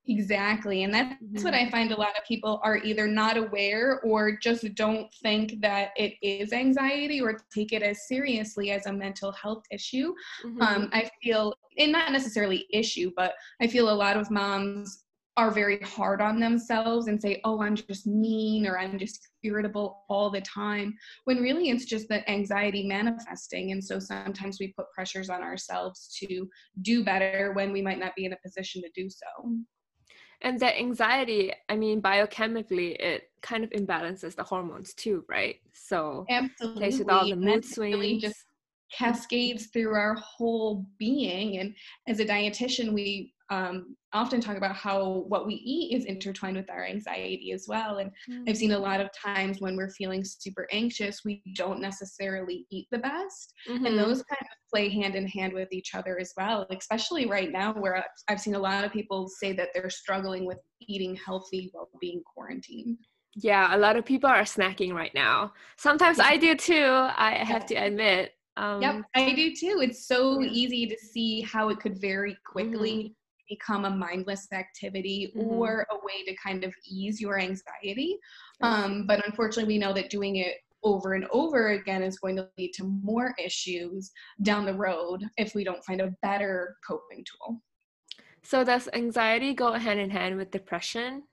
Exactly. 0.08 0.84
And 0.84 0.94
that's 0.94 1.14
mm-hmm. 1.14 1.42
what 1.42 1.54
I 1.54 1.68
find 1.68 1.90
a 1.90 1.96
lot 1.96 2.16
of 2.16 2.24
people 2.24 2.60
are 2.62 2.76
either 2.78 3.08
not 3.08 3.36
aware 3.36 4.00
or 4.02 4.36
just 4.36 4.74
don't 4.74 5.12
think 5.22 5.60
that 5.60 5.90
it 5.96 6.14
is 6.22 6.52
anxiety 6.52 7.20
or 7.20 7.40
take 7.52 7.72
it 7.72 7.82
as 7.82 8.06
seriously 8.06 8.70
as 8.70 8.86
a 8.86 8.92
mental 8.92 9.32
health 9.32 9.64
issue. 9.70 10.14
Mm-hmm. 10.44 10.62
Um, 10.62 10.90
I 10.92 11.10
feel, 11.22 11.54
and 11.76 11.90
not 11.90 12.12
necessarily 12.12 12.66
issue, 12.72 13.10
but 13.16 13.34
I 13.60 13.66
feel 13.66 13.90
a 13.90 13.94
lot 13.94 14.16
of 14.16 14.30
moms 14.30 15.02
are 15.36 15.50
very 15.50 15.80
hard 15.80 16.22
on 16.22 16.40
themselves 16.40 17.08
and 17.08 17.20
say, 17.20 17.40
oh, 17.44 17.60
I'm 17.60 17.74
just 17.74 18.06
mean 18.06 18.66
or 18.66 18.78
I'm 18.78 18.98
just 18.98 19.28
irritable 19.42 20.04
all 20.08 20.30
the 20.30 20.40
time, 20.40 20.96
when 21.24 21.42
really 21.42 21.68
it's 21.68 21.84
just 21.84 22.08
that 22.08 22.30
anxiety 22.30 22.86
manifesting. 22.86 23.72
And 23.72 23.84
so 23.84 23.98
sometimes 23.98 24.58
we 24.58 24.68
put 24.68 24.90
pressures 24.92 25.28
on 25.28 25.42
ourselves 25.42 26.16
to 26.20 26.48
do 26.80 27.04
better 27.04 27.52
when 27.54 27.70
we 27.70 27.82
might 27.82 27.98
not 27.98 28.14
be 28.16 28.24
in 28.24 28.32
a 28.32 28.38
position 28.42 28.80
to 28.82 28.88
do 28.94 29.10
so 29.10 29.50
and 30.42 30.58
that 30.60 30.78
anxiety 30.78 31.52
i 31.68 31.76
mean 31.76 32.00
biochemically 32.00 32.96
it 33.00 33.30
kind 33.42 33.62
of 33.62 33.70
imbalances 33.70 34.34
the 34.34 34.42
hormones 34.42 34.92
too 34.94 35.24
right? 35.28 35.60
So 35.72 36.24
absolutely 36.28 36.98
with 36.98 37.10
all 37.10 37.28
the 37.28 37.36
mood 37.36 37.64
swings 37.64 37.94
really 37.94 38.18
just 38.18 38.44
cascades 38.92 39.66
through 39.66 39.94
our 39.94 40.14
whole 40.14 40.86
being 40.98 41.58
and 41.58 41.74
as 42.08 42.20
a 42.20 42.24
dietitian 42.24 42.92
we 42.92 43.32
um, 43.50 43.96
often 44.12 44.40
talk 44.40 44.56
about 44.56 44.74
how 44.74 45.24
what 45.28 45.46
we 45.46 45.54
eat 45.54 45.96
is 45.96 46.04
intertwined 46.06 46.56
with 46.56 46.70
our 46.70 46.84
anxiety 46.84 47.52
as 47.52 47.66
well. 47.68 47.98
And 47.98 48.10
mm-hmm. 48.28 48.44
I've 48.48 48.56
seen 48.56 48.72
a 48.72 48.78
lot 48.78 49.00
of 49.00 49.10
times 49.12 49.60
when 49.60 49.76
we're 49.76 49.90
feeling 49.90 50.24
super 50.24 50.66
anxious, 50.72 51.24
we 51.24 51.42
don't 51.54 51.80
necessarily 51.80 52.66
eat 52.70 52.88
the 52.90 52.98
best. 52.98 53.52
Mm-hmm. 53.68 53.86
And 53.86 53.98
those 53.98 54.22
kind 54.22 54.40
of 54.40 54.70
play 54.72 54.88
hand 54.88 55.14
in 55.14 55.26
hand 55.28 55.52
with 55.52 55.72
each 55.72 55.94
other 55.94 56.18
as 56.18 56.32
well, 56.36 56.66
especially 56.70 57.26
right 57.26 57.52
now 57.52 57.72
where 57.74 58.04
I've 58.28 58.40
seen 58.40 58.54
a 58.54 58.58
lot 58.58 58.84
of 58.84 58.92
people 58.92 59.28
say 59.28 59.52
that 59.52 59.68
they're 59.74 59.90
struggling 59.90 60.44
with 60.44 60.58
eating 60.80 61.14
healthy 61.14 61.70
while 61.72 61.88
being 62.00 62.22
quarantined. 62.24 62.98
Yeah, 63.34 63.76
a 63.76 63.78
lot 63.78 63.96
of 63.96 64.04
people 64.04 64.30
are 64.30 64.42
snacking 64.42 64.94
right 64.94 65.14
now. 65.14 65.52
Sometimes 65.76 66.18
I 66.18 66.36
do 66.38 66.54
too, 66.56 66.86
I 66.90 67.44
have 67.44 67.66
to 67.66 67.74
admit. 67.74 68.32
Um, 68.56 68.80
yep, 68.80 69.02
I 69.14 69.34
do 69.34 69.54
too. 69.54 69.80
It's 69.82 70.08
so 70.08 70.40
easy 70.40 70.86
to 70.86 70.96
see 70.96 71.42
how 71.42 71.68
it 71.68 71.78
could 71.78 72.00
very 72.00 72.38
quickly 72.50 72.94
mm-hmm 72.94 73.12
become 73.48 73.84
a 73.84 73.90
mindless 73.90 74.46
activity 74.52 75.32
mm-hmm. 75.36 75.48
or 75.48 75.86
a 75.90 75.96
way 75.96 76.24
to 76.26 76.34
kind 76.36 76.64
of 76.64 76.74
ease 76.88 77.20
your 77.20 77.38
anxiety. 77.38 78.18
Um, 78.62 79.06
but 79.06 79.24
unfortunately, 79.26 79.74
we 79.74 79.78
know 79.78 79.92
that 79.92 80.10
doing 80.10 80.36
it 80.36 80.56
over 80.82 81.14
and 81.14 81.26
over 81.30 81.68
again 81.70 82.02
is 82.02 82.18
going 82.18 82.36
to 82.36 82.48
lead 82.56 82.72
to 82.74 82.84
more 82.84 83.34
issues 83.42 84.10
down 84.42 84.64
the 84.64 84.74
road 84.74 85.24
if 85.36 85.54
we 85.54 85.64
don't 85.64 85.84
find 85.84 86.00
a 86.00 86.14
better 86.22 86.76
coping 86.86 87.24
tool. 87.24 87.60
So, 88.42 88.62
does 88.62 88.88
anxiety 88.92 89.54
go 89.54 89.72
hand 89.72 89.98
in 89.98 90.10
hand 90.10 90.36
with 90.36 90.52
depression? 90.52 91.24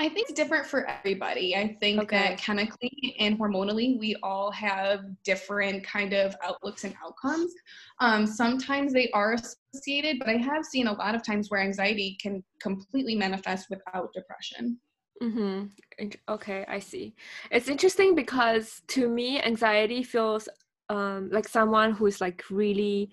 I 0.00 0.08
think 0.08 0.30
it's 0.30 0.32
different 0.32 0.64
for 0.64 0.86
everybody. 0.86 1.56
I 1.56 1.76
think 1.80 2.00
okay. 2.02 2.18
that 2.18 2.38
chemically 2.38 3.16
and 3.18 3.36
hormonally, 3.36 3.98
we 3.98 4.14
all 4.22 4.50
have 4.52 5.00
different 5.24 5.82
kind 5.84 6.12
of 6.12 6.36
outlooks 6.44 6.84
and 6.84 6.94
outcomes. 7.04 7.52
Um, 7.98 8.24
sometimes 8.24 8.92
they 8.92 9.10
are 9.10 9.34
associated, 9.34 10.20
but 10.20 10.28
I 10.28 10.36
have 10.36 10.64
seen 10.64 10.86
a 10.86 10.92
lot 10.92 11.16
of 11.16 11.24
times 11.24 11.50
where 11.50 11.60
anxiety 11.60 12.16
can 12.22 12.44
completely 12.60 13.16
manifest 13.16 13.66
without 13.70 14.12
depression. 14.12 14.78
Mm-hmm. 15.20 16.06
Okay, 16.28 16.64
I 16.68 16.78
see. 16.78 17.16
It's 17.50 17.68
interesting 17.68 18.14
because 18.14 18.82
to 18.88 19.08
me, 19.08 19.42
anxiety 19.42 20.04
feels 20.04 20.48
um, 20.90 21.28
like 21.32 21.48
someone 21.48 21.90
who's 21.92 22.20
like 22.20 22.44
really 22.50 23.10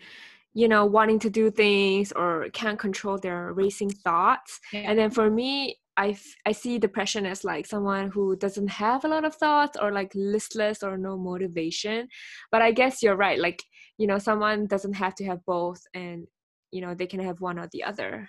you 0.53 0.69
know 0.69 0.85
wanting 0.85 1.19
to 1.19 1.29
do 1.29 1.51
things 1.51 2.13
or 2.13 2.47
can't 2.53 2.79
control 2.79 3.17
their 3.17 3.51
racing 3.51 3.89
thoughts 3.89 4.61
yeah. 4.71 4.89
and 4.89 4.97
then 4.97 5.11
for 5.11 5.29
me 5.29 5.75
I, 5.97 6.17
I 6.45 6.51
see 6.51 6.77
depression 6.77 7.25
as 7.25 7.43
like 7.43 7.65
someone 7.65 8.09
who 8.09 8.35
doesn't 8.35 8.67
have 8.67 9.05
a 9.05 9.07
lot 9.07 9.25
of 9.25 9.35
thoughts 9.35 9.77
or 9.81 9.91
like 9.91 10.11
listless 10.13 10.83
or 10.83 10.97
no 10.97 11.17
motivation. 11.17 12.07
But 12.51 12.61
i 12.61 12.71
guess 12.71 13.01
you're 13.01 13.15
right 13.15 13.39
like 13.39 13.61
you 13.97 14.07
know 14.07 14.17
someone 14.17 14.67
doesn't 14.67 14.93
have 14.93 15.15
to 15.15 15.25
have 15.25 15.45
both 15.45 15.81
and 15.93 16.27
you 16.71 16.81
know 16.81 16.93
they 16.93 17.07
can 17.07 17.19
have 17.21 17.41
one 17.41 17.59
or 17.59 17.67
the 17.71 17.83
other. 17.83 18.27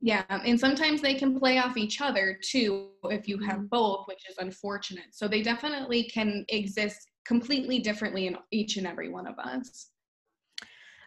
Yeah 0.00 0.24
and 0.28 0.58
sometimes 0.58 1.00
they 1.00 1.14
can 1.14 1.38
play 1.38 1.58
off 1.58 1.76
each 1.76 2.00
other 2.00 2.38
too 2.42 2.88
if 3.04 3.28
you 3.28 3.38
have 3.40 3.58
mm-hmm. 3.58 3.66
both 3.66 4.06
which 4.06 4.24
is 4.28 4.36
unfortunate. 4.38 5.12
So 5.12 5.28
they 5.28 5.42
definitely 5.42 6.04
can 6.04 6.44
exist 6.48 7.10
completely 7.24 7.78
differently 7.78 8.26
in 8.26 8.36
each 8.50 8.78
and 8.78 8.86
every 8.86 9.10
one 9.10 9.26
of 9.26 9.38
us 9.38 9.90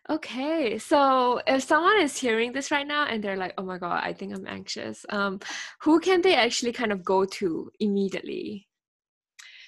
Okay, 0.10 0.78
so 0.78 1.42
if 1.48 1.64
someone 1.64 2.00
is 2.00 2.18
hearing 2.18 2.52
this 2.54 2.70
right 2.70 2.86
now 2.86 3.06
and 3.06 3.24
they're 3.24 3.38
like, 3.38 3.54
"Oh 3.58 3.64
my 3.64 3.80
god, 3.80 4.04
I 4.04 4.14
think 4.14 4.34
I'm 4.36 4.46
anxious," 4.46 5.04
um, 5.10 5.40
who 5.82 6.00
can 6.00 6.22
they 6.22 6.36
actually 6.36 6.74
kind 6.74 6.92
of 6.92 7.04
go 7.04 7.26
to 7.26 7.72
immediately? 7.80 8.68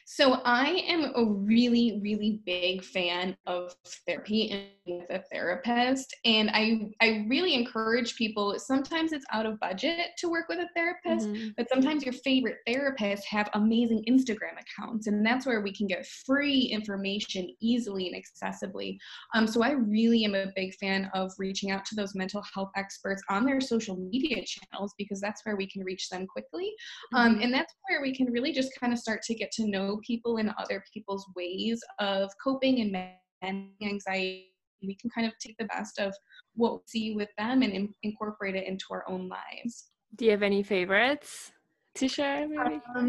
So 0.10 0.36
I 0.46 0.86
am 0.88 1.12
a 1.16 1.26
really, 1.26 2.00
really 2.02 2.42
big 2.46 2.82
fan 2.82 3.36
of 3.46 3.76
therapy 4.06 4.52
and 4.52 4.64
with 4.88 5.10
a 5.10 5.22
therapist. 5.32 6.16
And 6.24 6.50
I 6.54 6.90
I 7.02 7.26
really 7.28 7.54
encourage 7.54 8.16
people, 8.16 8.58
sometimes 8.58 9.12
it's 9.12 9.26
out 9.34 9.46
of 9.46 9.60
budget 9.60 10.12
to 10.20 10.30
work 10.30 10.48
with 10.48 10.60
a 10.60 10.70
therapist, 10.76 11.28
mm-hmm. 11.28 11.50
but 11.58 11.68
sometimes 11.70 12.04
your 12.04 12.14
favorite 12.14 12.60
therapists 12.68 13.26
have 13.26 13.50
amazing 13.54 14.06
Instagram 14.10 14.56
accounts. 14.60 15.08
And 15.08 15.26
that's 15.26 15.46
where 15.46 15.62
we 15.62 15.74
can 15.74 15.88
get 15.88 16.08
free 16.26 16.62
information 16.62 17.50
easily 17.60 18.10
and 18.10 18.16
accessibly. 18.16 18.98
Um, 19.36 19.46
so 19.46 19.62
I 19.62 19.72
really 19.72 20.24
am 20.24 20.36
a 20.36 20.54
big 20.56 20.74
fan 20.76 21.10
of 21.14 21.32
reaching 21.38 21.72
out 21.72 21.84
to 21.86 21.96
those 21.96 22.16
mental 22.16 22.44
health 22.54 22.72
experts 22.76 23.22
on 23.30 23.46
their 23.46 23.60
social 23.60 23.98
media 23.98 24.44
channels 24.46 24.94
because 24.98 25.20
that's 25.20 25.46
where 25.46 25.58
we 25.58 25.68
can 25.68 25.84
reach 25.84 26.10
them 26.10 26.28
quickly. 26.28 26.72
Um, 27.14 27.34
mm-hmm. 27.34 27.42
and 27.44 27.54
that's 27.54 27.74
where 27.90 28.02
we 28.02 28.16
can 28.16 28.32
really 28.32 28.54
just 28.54 28.72
kind 28.80 28.94
of 28.94 29.00
start 29.00 29.22
to 29.24 29.36
get 29.36 29.52
to 29.52 29.68
know 29.68 29.97
people 30.00 30.38
and 30.38 30.52
other 30.58 30.84
people's 30.94 31.26
ways 31.36 31.82
of 32.00 32.30
coping 32.44 32.82
and 32.82 32.92
managing 32.92 33.74
anxiety. 33.84 34.54
We 34.84 34.96
can 34.96 35.10
kind 35.10 35.26
of 35.26 35.34
take 35.40 35.58
the 35.58 35.66
best 35.66 36.00
of 36.00 36.14
what 36.56 36.74
we 36.74 36.80
see 36.88 37.16
with 37.16 37.30
them 37.38 37.64
and 37.64 37.74
in- 37.74 37.96
incorporate 38.04 38.56
it 38.56 38.68
into 38.68 38.86
our 38.92 39.04
own 39.10 39.28
lives. 39.28 39.88
Do 40.16 40.26
you 40.26 40.32
have 40.32 40.44
any 40.44 40.64
favorites? 40.64 41.52
to 41.96 42.08
share 42.08 42.48
maybe? 42.48 42.80
Um, 42.96 43.08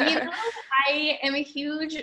you 0.00 0.14
know, 0.16 0.30
I 0.86 1.18
am 1.22 1.34
a 1.34 1.42
huge 1.42 1.96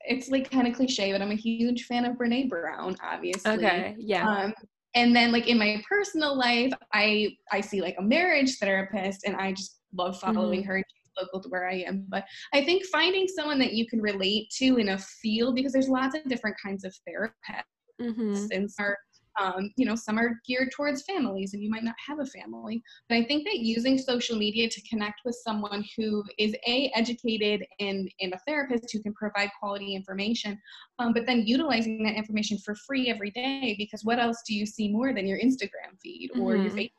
it's 0.00 0.28
like 0.30 0.50
kind 0.50 0.66
of 0.66 0.74
cliche 0.74 1.12
but 1.12 1.22
i'm 1.22 1.30
a 1.30 1.36
huge 1.36 1.84
fan 1.84 2.04
of 2.04 2.16
brene 2.16 2.48
brown 2.48 2.96
obviously 3.02 3.50
okay 3.52 3.94
yeah 3.98 4.28
um, 4.28 4.54
and 4.94 5.14
then 5.14 5.32
like 5.32 5.48
in 5.48 5.58
my 5.58 5.82
personal 5.88 6.36
life 6.36 6.72
i 6.92 7.34
i 7.52 7.60
see 7.60 7.80
like 7.80 7.96
a 7.98 8.02
marriage 8.02 8.58
therapist 8.58 9.24
and 9.24 9.36
i 9.36 9.52
just 9.52 9.78
love 9.94 10.18
following 10.18 10.60
mm-hmm. 10.60 10.70
her 10.70 10.82
local 11.20 11.40
to 11.40 11.48
where 11.48 11.68
I 11.68 11.84
am. 11.86 12.06
But 12.08 12.24
I 12.52 12.64
think 12.64 12.84
finding 12.86 13.26
someone 13.28 13.58
that 13.60 13.72
you 13.72 13.86
can 13.86 14.00
relate 14.00 14.50
to 14.58 14.76
in 14.76 14.90
a 14.90 14.98
field, 14.98 15.54
because 15.54 15.72
there's 15.72 15.88
lots 15.88 16.16
of 16.16 16.24
different 16.24 16.56
kinds 16.62 16.84
of 16.84 16.94
therapists, 17.08 17.62
mm-hmm. 18.00 18.46
and 18.52 18.68
are 18.78 18.98
um, 19.40 19.70
you 19.76 19.84
know, 19.84 19.96
some 19.96 20.18
are 20.18 20.40
geared 20.46 20.70
towards 20.72 21.02
families 21.02 21.54
and 21.54 21.62
you 21.62 21.70
might 21.70 21.84
not 21.84 21.94
have 22.06 22.20
a 22.20 22.26
family. 22.26 22.82
But 23.08 23.16
I 23.16 23.24
think 23.24 23.44
that 23.44 23.58
using 23.58 23.98
social 23.98 24.36
media 24.36 24.68
to 24.68 24.88
connect 24.88 25.20
with 25.24 25.36
someone 25.44 25.84
who 25.96 26.22
is 26.38 26.54
A, 26.66 26.90
educated 26.94 27.64
and, 27.80 28.08
and 28.20 28.32
a 28.32 28.38
therapist 28.46 28.90
who 28.92 29.02
can 29.02 29.12
provide 29.14 29.50
quality 29.58 29.94
information, 29.94 30.58
um, 30.98 31.12
but 31.12 31.26
then 31.26 31.46
utilizing 31.46 32.04
that 32.04 32.14
information 32.14 32.58
for 32.58 32.74
free 32.86 33.10
every 33.10 33.30
day 33.30 33.74
because 33.78 34.04
what 34.04 34.18
else 34.18 34.42
do 34.46 34.54
you 34.54 34.66
see 34.66 34.88
more 34.88 35.12
than 35.12 35.26
your 35.26 35.38
Instagram 35.38 35.98
feed 36.02 36.30
or 36.36 36.54
mm-hmm. 36.54 36.62
your 36.62 36.72
Facebook? 36.72 36.92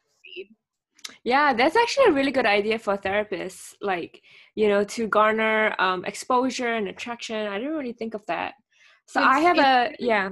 Yeah, 1.24 1.54
that's 1.54 1.76
actually 1.76 2.06
a 2.06 2.14
really 2.14 2.32
good 2.32 2.46
idea 2.46 2.80
for 2.80 2.98
therapists, 2.98 3.74
like, 3.82 4.22
you 4.56 4.68
know, 4.68 4.84
to 4.84 5.08
garner 5.08 5.76
um, 5.80 6.04
exposure 6.06 6.74
and 6.76 6.88
attraction. 6.88 7.48
I 7.48 7.58
didn't 7.60 7.74
really 7.76 7.94
think 7.94 8.14
of 8.14 8.26
that. 8.28 8.54
So 9.08 9.20
it's, 9.20 9.30
I 9.30 9.40
have 9.40 9.58
a, 9.60 9.96
yeah, 10.00 10.30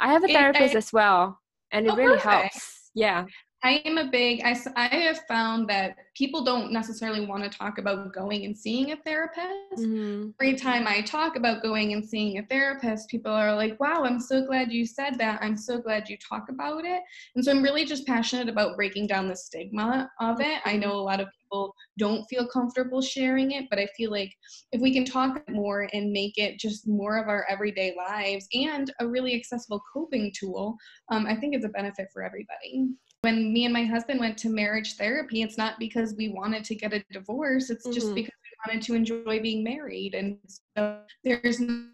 I 0.00 0.12
have 0.12 0.24
a 0.24 0.28
therapist 0.28 0.74
I, 0.74 0.78
as 0.78 0.92
well, 0.92 1.38
and 1.70 1.86
it 1.86 1.92
oh, 1.92 1.96
really 1.96 2.18
perfect. 2.18 2.54
helps. 2.54 2.90
Yeah. 2.94 3.26
I 3.62 3.82
am 3.84 3.98
a 3.98 4.10
big, 4.10 4.40
I, 4.42 4.58
I 4.74 4.86
have 4.86 5.20
found 5.28 5.68
that 5.68 5.96
people 6.16 6.42
don't 6.42 6.72
necessarily 6.72 7.26
want 7.26 7.42
to 7.44 7.58
talk 7.58 7.76
about 7.76 8.12
going 8.14 8.46
and 8.46 8.56
seeing 8.56 8.92
a 8.92 8.96
therapist. 8.96 9.82
Mm-hmm. 9.82 10.30
Every 10.40 10.56
time 10.56 10.86
I 10.86 11.02
talk 11.02 11.36
about 11.36 11.62
going 11.62 11.92
and 11.92 12.02
seeing 12.02 12.38
a 12.38 12.46
therapist, 12.46 13.10
people 13.10 13.32
are 13.32 13.54
like, 13.54 13.78
wow, 13.78 14.04
I'm 14.04 14.18
so 14.18 14.46
glad 14.46 14.72
you 14.72 14.86
said 14.86 15.18
that. 15.18 15.42
I'm 15.42 15.58
so 15.58 15.78
glad 15.78 16.08
you 16.08 16.16
talk 16.16 16.48
about 16.48 16.86
it. 16.86 17.02
And 17.36 17.44
so 17.44 17.50
I'm 17.50 17.62
really 17.62 17.84
just 17.84 18.06
passionate 18.06 18.48
about 18.48 18.76
breaking 18.76 19.08
down 19.08 19.28
the 19.28 19.36
stigma 19.36 20.10
of 20.20 20.40
it. 20.40 20.62
I 20.64 20.76
know 20.76 20.92
a 20.92 21.02
lot 21.02 21.20
of 21.20 21.28
people 21.42 21.74
don't 21.98 22.24
feel 22.30 22.46
comfortable 22.46 23.02
sharing 23.02 23.52
it, 23.52 23.66
but 23.68 23.78
I 23.78 23.88
feel 23.94 24.10
like 24.10 24.32
if 24.72 24.80
we 24.80 24.94
can 24.94 25.04
talk 25.04 25.42
more 25.50 25.86
and 25.92 26.12
make 26.12 26.38
it 26.38 26.58
just 26.58 26.88
more 26.88 27.18
of 27.18 27.28
our 27.28 27.44
everyday 27.50 27.94
lives 27.94 28.48
and 28.54 28.90
a 29.00 29.06
really 29.06 29.34
accessible 29.34 29.82
coping 29.92 30.32
tool, 30.34 30.76
um, 31.10 31.26
I 31.26 31.36
think 31.36 31.54
it's 31.54 31.66
a 31.66 31.70
benefit 31.70 32.08
for 32.10 32.22
everybody 32.22 32.88
when 33.22 33.52
me 33.52 33.64
and 33.64 33.72
my 33.72 33.84
husband 33.84 34.20
went 34.20 34.38
to 34.38 34.48
marriage 34.48 34.96
therapy, 34.96 35.42
it's 35.42 35.58
not 35.58 35.78
because 35.78 36.14
we 36.16 36.30
wanted 36.30 36.64
to 36.64 36.74
get 36.74 36.92
a 36.92 37.04
divorce, 37.12 37.70
it's 37.70 37.86
mm-hmm. 37.86 37.94
just 37.94 38.14
because 38.14 38.32
we 38.32 38.70
wanted 38.70 38.82
to 38.86 38.94
enjoy 38.94 39.40
being 39.40 39.62
married. 39.62 40.14
And 40.14 40.38
so 40.76 41.00
there's 41.24 41.60
no 41.60 41.86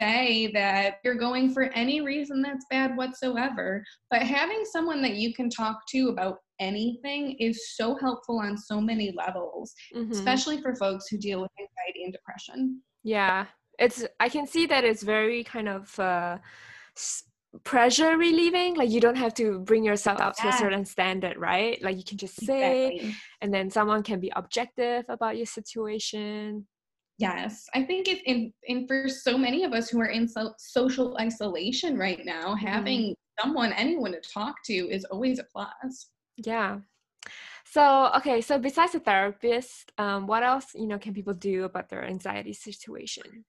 say 0.00 0.50
that 0.52 0.98
you're 1.04 1.14
going 1.14 1.52
for 1.52 1.64
any 1.74 2.00
reason 2.00 2.40
that's 2.40 2.64
bad 2.70 2.96
whatsoever. 2.96 3.84
But 4.10 4.22
having 4.22 4.64
someone 4.64 5.02
that 5.02 5.16
you 5.16 5.34
can 5.34 5.50
talk 5.50 5.86
to 5.90 6.08
about 6.08 6.38
anything 6.60 7.36
is 7.40 7.74
so 7.76 7.96
helpful 7.96 8.38
on 8.38 8.56
so 8.56 8.80
many 8.80 9.12
levels, 9.16 9.74
mm-hmm. 9.94 10.12
especially 10.12 10.60
for 10.62 10.74
folks 10.76 11.08
who 11.08 11.18
deal 11.18 11.40
with 11.40 11.50
anxiety 11.58 12.04
and 12.04 12.12
depression. 12.12 12.80
Yeah. 13.02 13.46
It's 13.78 14.04
I 14.20 14.28
can 14.28 14.46
see 14.46 14.66
that 14.66 14.84
it's 14.84 15.02
very 15.02 15.42
kind 15.42 15.68
of 15.68 15.98
uh 15.98 16.38
pressure 17.62 18.16
relieving 18.16 18.74
like 18.74 18.90
you 18.90 19.00
don't 19.00 19.16
have 19.16 19.34
to 19.34 19.60
bring 19.60 19.84
yourself 19.84 20.20
up 20.20 20.34
yeah. 20.38 20.50
to 20.50 20.56
a 20.56 20.58
certain 20.58 20.84
standard 20.84 21.36
right 21.36 21.80
like 21.82 21.96
you 21.96 22.04
can 22.04 22.18
just 22.18 22.34
say 22.44 22.88
exactly. 22.88 23.16
and 23.40 23.54
then 23.54 23.70
someone 23.70 24.02
can 24.02 24.18
be 24.18 24.32
objective 24.34 25.04
about 25.08 25.36
your 25.36 25.46
situation 25.46 26.66
yes 27.18 27.66
i 27.74 27.82
think 27.82 28.08
it's 28.08 28.22
in, 28.26 28.52
in 28.64 28.86
for 28.88 29.08
so 29.08 29.38
many 29.38 29.62
of 29.62 29.72
us 29.72 29.88
who 29.88 30.00
are 30.00 30.06
in 30.06 30.26
so, 30.26 30.52
social 30.58 31.16
isolation 31.20 31.96
right 31.96 32.24
now 32.24 32.54
mm-hmm. 32.54 32.66
having 32.66 33.14
someone 33.40 33.72
anyone 33.74 34.12
to 34.12 34.20
talk 34.20 34.56
to 34.64 34.74
is 34.74 35.04
always 35.06 35.38
a 35.38 35.44
plus 35.44 36.10
yeah 36.36 36.78
so 37.64 38.10
okay 38.16 38.40
so 38.40 38.58
besides 38.58 38.94
a 38.94 39.00
therapist 39.00 39.92
um, 39.98 40.26
what 40.26 40.42
else 40.42 40.66
you 40.74 40.86
know 40.86 40.98
can 40.98 41.14
people 41.14 41.34
do 41.34 41.64
about 41.64 41.88
their 41.88 42.04
anxiety 42.04 42.52
situation 42.52 43.44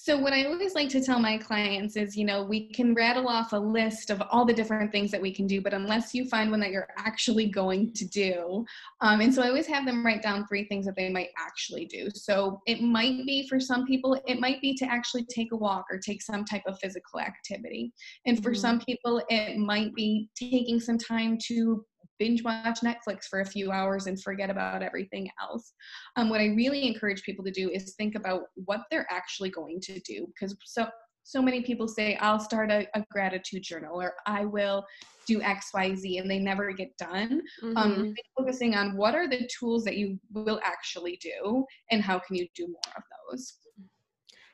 so, 0.00 0.16
what 0.16 0.32
I 0.32 0.44
always 0.44 0.76
like 0.76 0.88
to 0.90 1.02
tell 1.02 1.18
my 1.18 1.36
clients 1.36 1.96
is, 1.96 2.16
you 2.16 2.24
know, 2.24 2.44
we 2.44 2.72
can 2.72 2.94
rattle 2.94 3.26
off 3.26 3.52
a 3.52 3.58
list 3.58 4.10
of 4.10 4.22
all 4.30 4.44
the 4.44 4.52
different 4.52 4.92
things 4.92 5.10
that 5.10 5.20
we 5.20 5.34
can 5.34 5.48
do, 5.48 5.60
but 5.60 5.74
unless 5.74 6.14
you 6.14 6.24
find 6.28 6.52
one 6.52 6.60
that 6.60 6.70
you're 6.70 6.86
actually 6.96 7.46
going 7.46 7.92
to 7.94 8.06
do, 8.06 8.64
um, 9.00 9.20
and 9.20 9.34
so 9.34 9.42
I 9.42 9.48
always 9.48 9.66
have 9.66 9.84
them 9.84 10.06
write 10.06 10.22
down 10.22 10.46
three 10.46 10.68
things 10.68 10.86
that 10.86 10.94
they 10.94 11.10
might 11.10 11.30
actually 11.36 11.84
do. 11.86 12.10
So, 12.14 12.62
it 12.66 12.80
might 12.80 13.26
be 13.26 13.48
for 13.48 13.58
some 13.58 13.86
people, 13.86 14.16
it 14.28 14.38
might 14.38 14.60
be 14.60 14.72
to 14.74 14.84
actually 14.84 15.24
take 15.24 15.50
a 15.50 15.56
walk 15.56 15.86
or 15.90 15.98
take 15.98 16.22
some 16.22 16.44
type 16.44 16.62
of 16.68 16.78
physical 16.78 17.18
activity. 17.18 17.92
And 18.24 18.40
for 18.40 18.52
mm-hmm. 18.52 18.60
some 18.60 18.80
people, 18.80 19.20
it 19.28 19.58
might 19.58 19.96
be 19.96 20.28
taking 20.38 20.78
some 20.78 20.98
time 20.98 21.38
to 21.48 21.84
binge 22.18 22.42
watch 22.42 22.80
Netflix 22.80 23.24
for 23.24 23.40
a 23.40 23.46
few 23.46 23.70
hours 23.70 24.06
and 24.06 24.20
forget 24.22 24.50
about 24.50 24.82
everything 24.82 25.28
else. 25.40 25.72
Um, 26.16 26.28
what 26.28 26.40
I 26.40 26.46
really 26.46 26.86
encourage 26.86 27.22
people 27.22 27.44
to 27.44 27.50
do 27.50 27.70
is 27.70 27.94
think 27.94 28.14
about 28.14 28.42
what 28.54 28.80
they're 28.90 29.06
actually 29.10 29.50
going 29.50 29.80
to 29.82 30.00
do 30.00 30.26
because 30.28 30.56
so 30.64 30.86
so 31.28 31.42
many 31.42 31.60
people 31.60 31.86
say 31.86 32.16
I'll 32.22 32.40
start 32.40 32.70
a, 32.70 32.86
a 32.94 33.04
gratitude 33.10 33.62
journal 33.62 34.00
or 34.00 34.14
I 34.26 34.46
will 34.46 34.86
do 35.26 35.42
X 35.42 35.70
Y 35.74 35.94
Z 35.94 36.16
and 36.16 36.30
they 36.30 36.38
never 36.38 36.72
get 36.72 36.96
done. 36.96 37.42
Um, 37.62 37.74
mm-hmm. 37.74 37.76
Um, 37.76 38.14
focusing 38.34 38.74
on 38.74 38.96
what 38.96 39.14
are 39.14 39.28
the 39.28 39.46
tools 39.58 39.84
that 39.84 39.98
you 39.98 40.18
will 40.32 40.58
actually 40.64 41.18
do 41.20 41.66
and 41.90 42.02
how 42.02 42.18
can 42.18 42.34
you 42.36 42.48
do 42.54 42.66
more 42.66 42.94
of 42.96 43.02
those. 43.30 43.58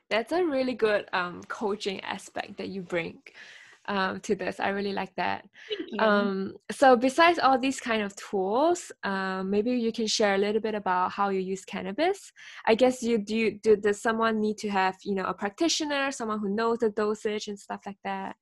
That's 0.09 0.33
a 0.33 0.43
really 0.43 0.73
good 0.73 1.05
um, 1.13 1.41
coaching 1.47 2.01
aspect 2.01 2.57
that 2.57 2.67
you 2.67 2.81
bring 2.81 3.19
um, 3.87 4.19
to 4.21 4.35
this. 4.35 4.59
I 4.59 4.69
really 4.69 4.93
like 4.93 5.15
that. 5.15 5.47
Um, 5.99 6.55
so 6.71 6.95
besides 6.95 7.39
all 7.39 7.57
these 7.59 7.79
kind 7.79 8.01
of 8.01 8.15
tools, 8.15 8.91
um, 9.03 9.49
maybe 9.49 9.71
you 9.71 9.91
can 9.91 10.07
share 10.07 10.35
a 10.35 10.37
little 10.37 10.61
bit 10.61 10.75
about 10.75 11.11
how 11.11 11.29
you 11.29 11.39
use 11.39 11.63
cannabis. 11.65 12.31
I 12.65 12.75
guess 12.75 13.01
you 13.03 13.17
do. 13.17 13.51
Do 13.51 13.75
does 13.75 14.01
someone 14.01 14.39
need 14.39 14.57
to 14.59 14.69
have 14.69 14.95
you 15.03 15.15
know 15.15 15.25
a 15.25 15.33
practitioner, 15.33 16.11
someone 16.11 16.39
who 16.39 16.49
knows 16.49 16.79
the 16.79 16.89
dosage 16.89 17.47
and 17.47 17.59
stuff 17.59 17.81
like 17.85 17.99
that? 18.03 18.35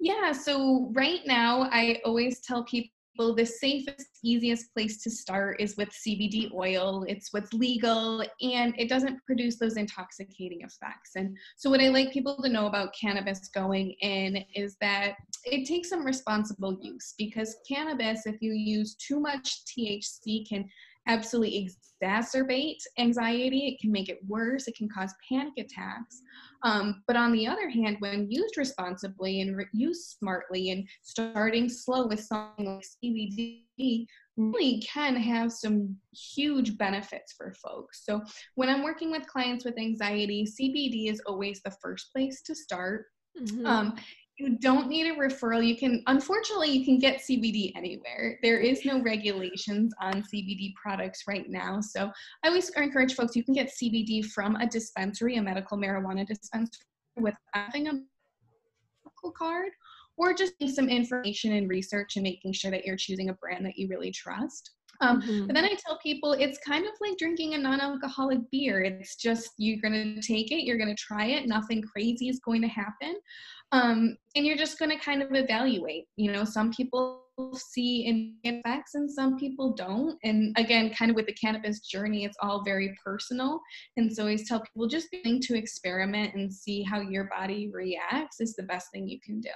Yeah. 0.00 0.32
So 0.32 0.90
right 0.92 1.20
now, 1.26 1.68
I 1.72 2.00
always 2.04 2.40
tell 2.40 2.64
people 2.64 2.90
the 3.16 3.44
safest, 3.44 4.18
easiest 4.22 4.72
place 4.72 5.02
to 5.02 5.10
start 5.10 5.60
is 5.60 5.76
with 5.76 5.88
CBD 5.90 6.52
oil. 6.54 7.04
It's 7.08 7.32
what's 7.32 7.52
legal 7.52 8.20
and 8.40 8.74
it 8.78 8.88
doesn't 8.88 9.24
produce 9.24 9.58
those 9.58 9.76
intoxicating 9.76 10.60
effects. 10.60 11.12
And 11.16 11.36
so, 11.56 11.70
what 11.70 11.80
I 11.80 11.88
like 11.88 12.12
people 12.12 12.40
to 12.42 12.48
know 12.48 12.66
about 12.66 12.94
cannabis 12.98 13.48
going 13.54 13.94
in 14.00 14.44
is 14.54 14.76
that 14.80 15.14
it 15.44 15.66
takes 15.66 15.88
some 15.88 16.04
responsible 16.04 16.78
use 16.80 17.14
because 17.16 17.56
cannabis, 17.68 18.26
if 18.26 18.40
you 18.40 18.52
use 18.52 18.94
too 18.94 19.20
much 19.20 19.64
THC, 19.66 20.48
can 20.48 20.68
absolutely 21.06 21.70
exacerbate 22.02 22.78
anxiety. 22.98 23.68
It 23.68 23.80
can 23.80 23.92
make 23.92 24.08
it 24.08 24.18
worse. 24.26 24.68
It 24.68 24.76
can 24.76 24.88
cause 24.88 25.14
panic 25.28 25.54
attacks. 25.58 26.20
Um, 26.62 27.02
but 27.06 27.16
on 27.16 27.32
the 27.32 27.46
other 27.46 27.68
hand, 27.68 27.96
when 28.00 28.30
used 28.30 28.56
responsibly 28.56 29.40
and 29.40 29.56
re- 29.56 29.66
used 29.72 30.16
smartly 30.18 30.70
and 30.70 30.88
starting 31.02 31.68
slow 31.68 32.06
with 32.06 32.20
something 32.20 32.66
like 32.66 32.84
CBD, 33.04 34.06
really 34.36 34.80
can 34.80 35.16
have 35.16 35.52
some 35.52 35.96
huge 36.12 36.76
benefits 36.76 37.32
for 37.32 37.54
folks. 37.54 38.04
So 38.04 38.22
when 38.54 38.68
I'm 38.68 38.82
working 38.82 39.10
with 39.10 39.26
clients 39.26 39.64
with 39.64 39.78
anxiety, 39.78 40.46
CBD 40.46 41.10
is 41.10 41.22
always 41.26 41.62
the 41.62 41.74
first 41.82 42.12
place 42.12 42.42
to 42.42 42.54
start. 42.54 43.06
Mm-hmm. 43.40 43.66
Um, 43.66 43.96
you 44.38 44.58
don't 44.58 44.88
need 44.88 45.06
a 45.06 45.14
referral. 45.14 45.66
You 45.66 45.76
can, 45.76 46.02
unfortunately, 46.06 46.70
you 46.70 46.84
can 46.84 46.98
get 46.98 47.20
CBD 47.20 47.72
anywhere. 47.74 48.38
There 48.42 48.58
is 48.58 48.84
no 48.84 49.00
regulations 49.00 49.94
on 50.00 50.22
CBD 50.22 50.74
products 50.74 51.22
right 51.26 51.48
now. 51.48 51.80
So 51.80 52.10
I 52.44 52.48
always 52.48 52.68
encourage 52.70 53.14
folks 53.14 53.34
you 53.34 53.44
can 53.44 53.54
get 53.54 53.70
CBD 53.70 54.24
from 54.26 54.56
a 54.56 54.66
dispensary, 54.66 55.36
a 55.36 55.42
medical 55.42 55.78
marijuana 55.78 56.26
dispensary, 56.26 56.84
with 57.16 57.34
having 57.54 57.88
a 57.88 57.92
medical 57.92 59.32
card, 59.36 59.70
or 60.18 60.34
just 60.34 60.52
some 60.74 60.88
information 60.88 61.52
and 61.54 61.68
research 61.68 62.16
and 62.16 62.22
making 62.22 62.52
sure 62.52 62.70
that 62.70 62.84
you're 62.84 62.96
choosing 62.96 63.30
a 63.30 63.34
brand 63.34 63.64
that 63.64 63.78
you 63.78 63.88
really 63.88 64.10
trust. 64.10 64.72
Um, 65.00 65.20
mm-hmm. 65.20 65.46
But 65.46 65.54
then 65.54 65.64
I 65.64 65.74
tell 65.74 65.98
people 65.98 66.32
it's 66.32 66.58
kind 66.58 66.86
of 66.86 66.92
like 67.00 67.18
drinking 67.18 67.54
a 67.54 67.58
non 67.58 67.80
alcoholic 67.80 68.38
beer. 68.50 68.82
It's 68.82 69.16
just 69.16 69.50
you're 69.58 69.80
going 69.80 70.14
to 70.14 70.20
take 70.26 70.52
it, 70.52 70.64
you're 70.64 70.78
going 70.78 70.94
to 70.94 71.02
try 71.02 71.26
it, 71.26 71.46
nothing 71.46 71.82
crazy 71.82 72.28
is 72.28 72.40
going 72.40 72.62
to 72.62 72.68
happen. 72.68 73.16
Um, 73.72 74.16
and 74.34 74.46
you're 74.46 74.56
just 74.56 74.78
going 74.78 74.90
to 74.90 75.04
kind 75.04 75.22
of 75.22 75.34
evaluate. 75.34 76.06
You 76.16 76.32
know, 76.32 76.44
some 76.44 76.72
people 76.72 77.22
see 77.54 78.36
effects 78.44 78.94
and 78.94 79.10
some 79.10 79.36
people 79.36 79.74
don't. 79.74 80.18
And 80.24 80.54
again, 80.56 80.94
kind 80.94 81.10
of 81.10 81.16
with 81.16 81.26
the 81.26 81.34
cannabis 81.34 81.80
journey, 81.80 82.24
it's 82.24 82.36
all 82.40 82.62
very 82.64 82.96
personal. 83.04 83.60
And 83.96 84.12
so 84.12 84.22
I 84.22 84.26
always 84.26 84.48
tell 84.48 84.60
people 84.60 84.86
just 84.86 85.08
being 85.10 85.40
to 85.42 85.56
experiment 85.56 86.34
and 86.34 86.52
see 86.52 86.82
how 86.82 87.00
your 87.00 87.24
body 87.24 87.70
reacts 87.72 88.40
is 88.40 88.54
the 88.54 88.62
best 88.62 88.90
thing 88.92 89.08
you 89.08 89.20
can 89.20 89.40
do. 89.40 89.50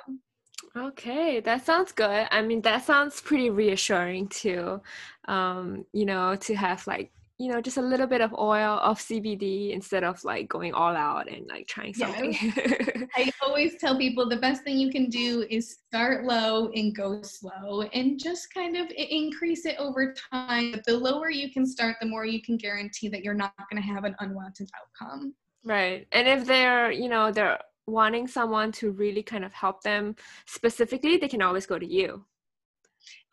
Okay, 0.77 1.41
that 1.41 1.65
sounds 1.65 1.93
good. 1.93 2.29
I 2.31 2.43
mean, 2.43 2.61
that 2.63 2.85
sounds 2.85 3.21
pretty 3.21 3.49
reassuring 3.49 4.29
too. 4.29 4.83
Um, 5.27 5.87
you 5.93 6.05
know, 6.05 6.37
to 6.37 6.55
have 6.55 6.87
like, 6.87 7.13
you 7.41 7.51
know, 7.51 7.59
just 7.59 7.79
a 7.79 7.83
little 7.83 8.07
bit 8.07 8.21
of 8.21 8.35
oil 8.35 8.79
of 8.83 8.99
CBD 8.99 9.73
instead 9.73 10.05
of 10.05 10.23
like 10.25 10.47
going 10.47 10.75
all 10.75 10.95
out 10.95 11.27
and 11.27 11.49
like 11.49 11.67
trying 11.67 11.95
something. 11.95 12.37
Yeah. 12.39 13.07
I 13.17 13.31
always 13.41 13.79
tell 13.81 13.97
people 13.97 14.29
the 14.29 14.37
best 14.37 14.63
thing 14.63 14.77
you 14.77 14.91
can 14.91 15.09
do 15.09 15.47
is 15.49 15.79
start 15.87 16.27
low 16.27 16.71
and 16.75 16.95
go 16.95 17.23
slow 17.23 17.81
and 17.95 18.21
just 18.21 18.53
kind 18.53 18.77
of 18.77 18.93
increase 18.95 19.65
it 19.65 19.77
over 19.79 20.15
time. 20.31 20.83
The 20.87 20.95
lower 20.95 21.31
you 21.31 21.51
can 21.51 21.65
start, 21.65 21.97
the 21.99 22.07
more 22.07 22.27
you 22.27 22.43
can 22.43 22.59
guarantee 22.59 23.09
that 23.09 23.25
you're 23.25 23.33
not 23.33 23.55
going 23.71 23.83
to 23.83 23.89
have 23.89 24.05
an 24.05 24.15
unwanted 24.21 24.69
outcome. 24.79 25.35
Right. 25.65 26.07
And 26.13 26.29
if 26.29 26.45
they're, 26.45 26.93
you 26.93 27.09
know, 27.09 27.33
they're 27.33 27.59
wanting 27.87 28.29
someone 28.29 28.71
to 28.73 28.91
really 28.91 29.23
kind 29.23 29.47
of 29.47 29.55
help 29.55 29.83
them 29.83 30.15
specifically, 30.45 31.17
they 31.17 31.29
can 31.29 31.41
always 31.41 31.65
go 31.65 31.79
to 31.79 31.87
you. 31.87 32.23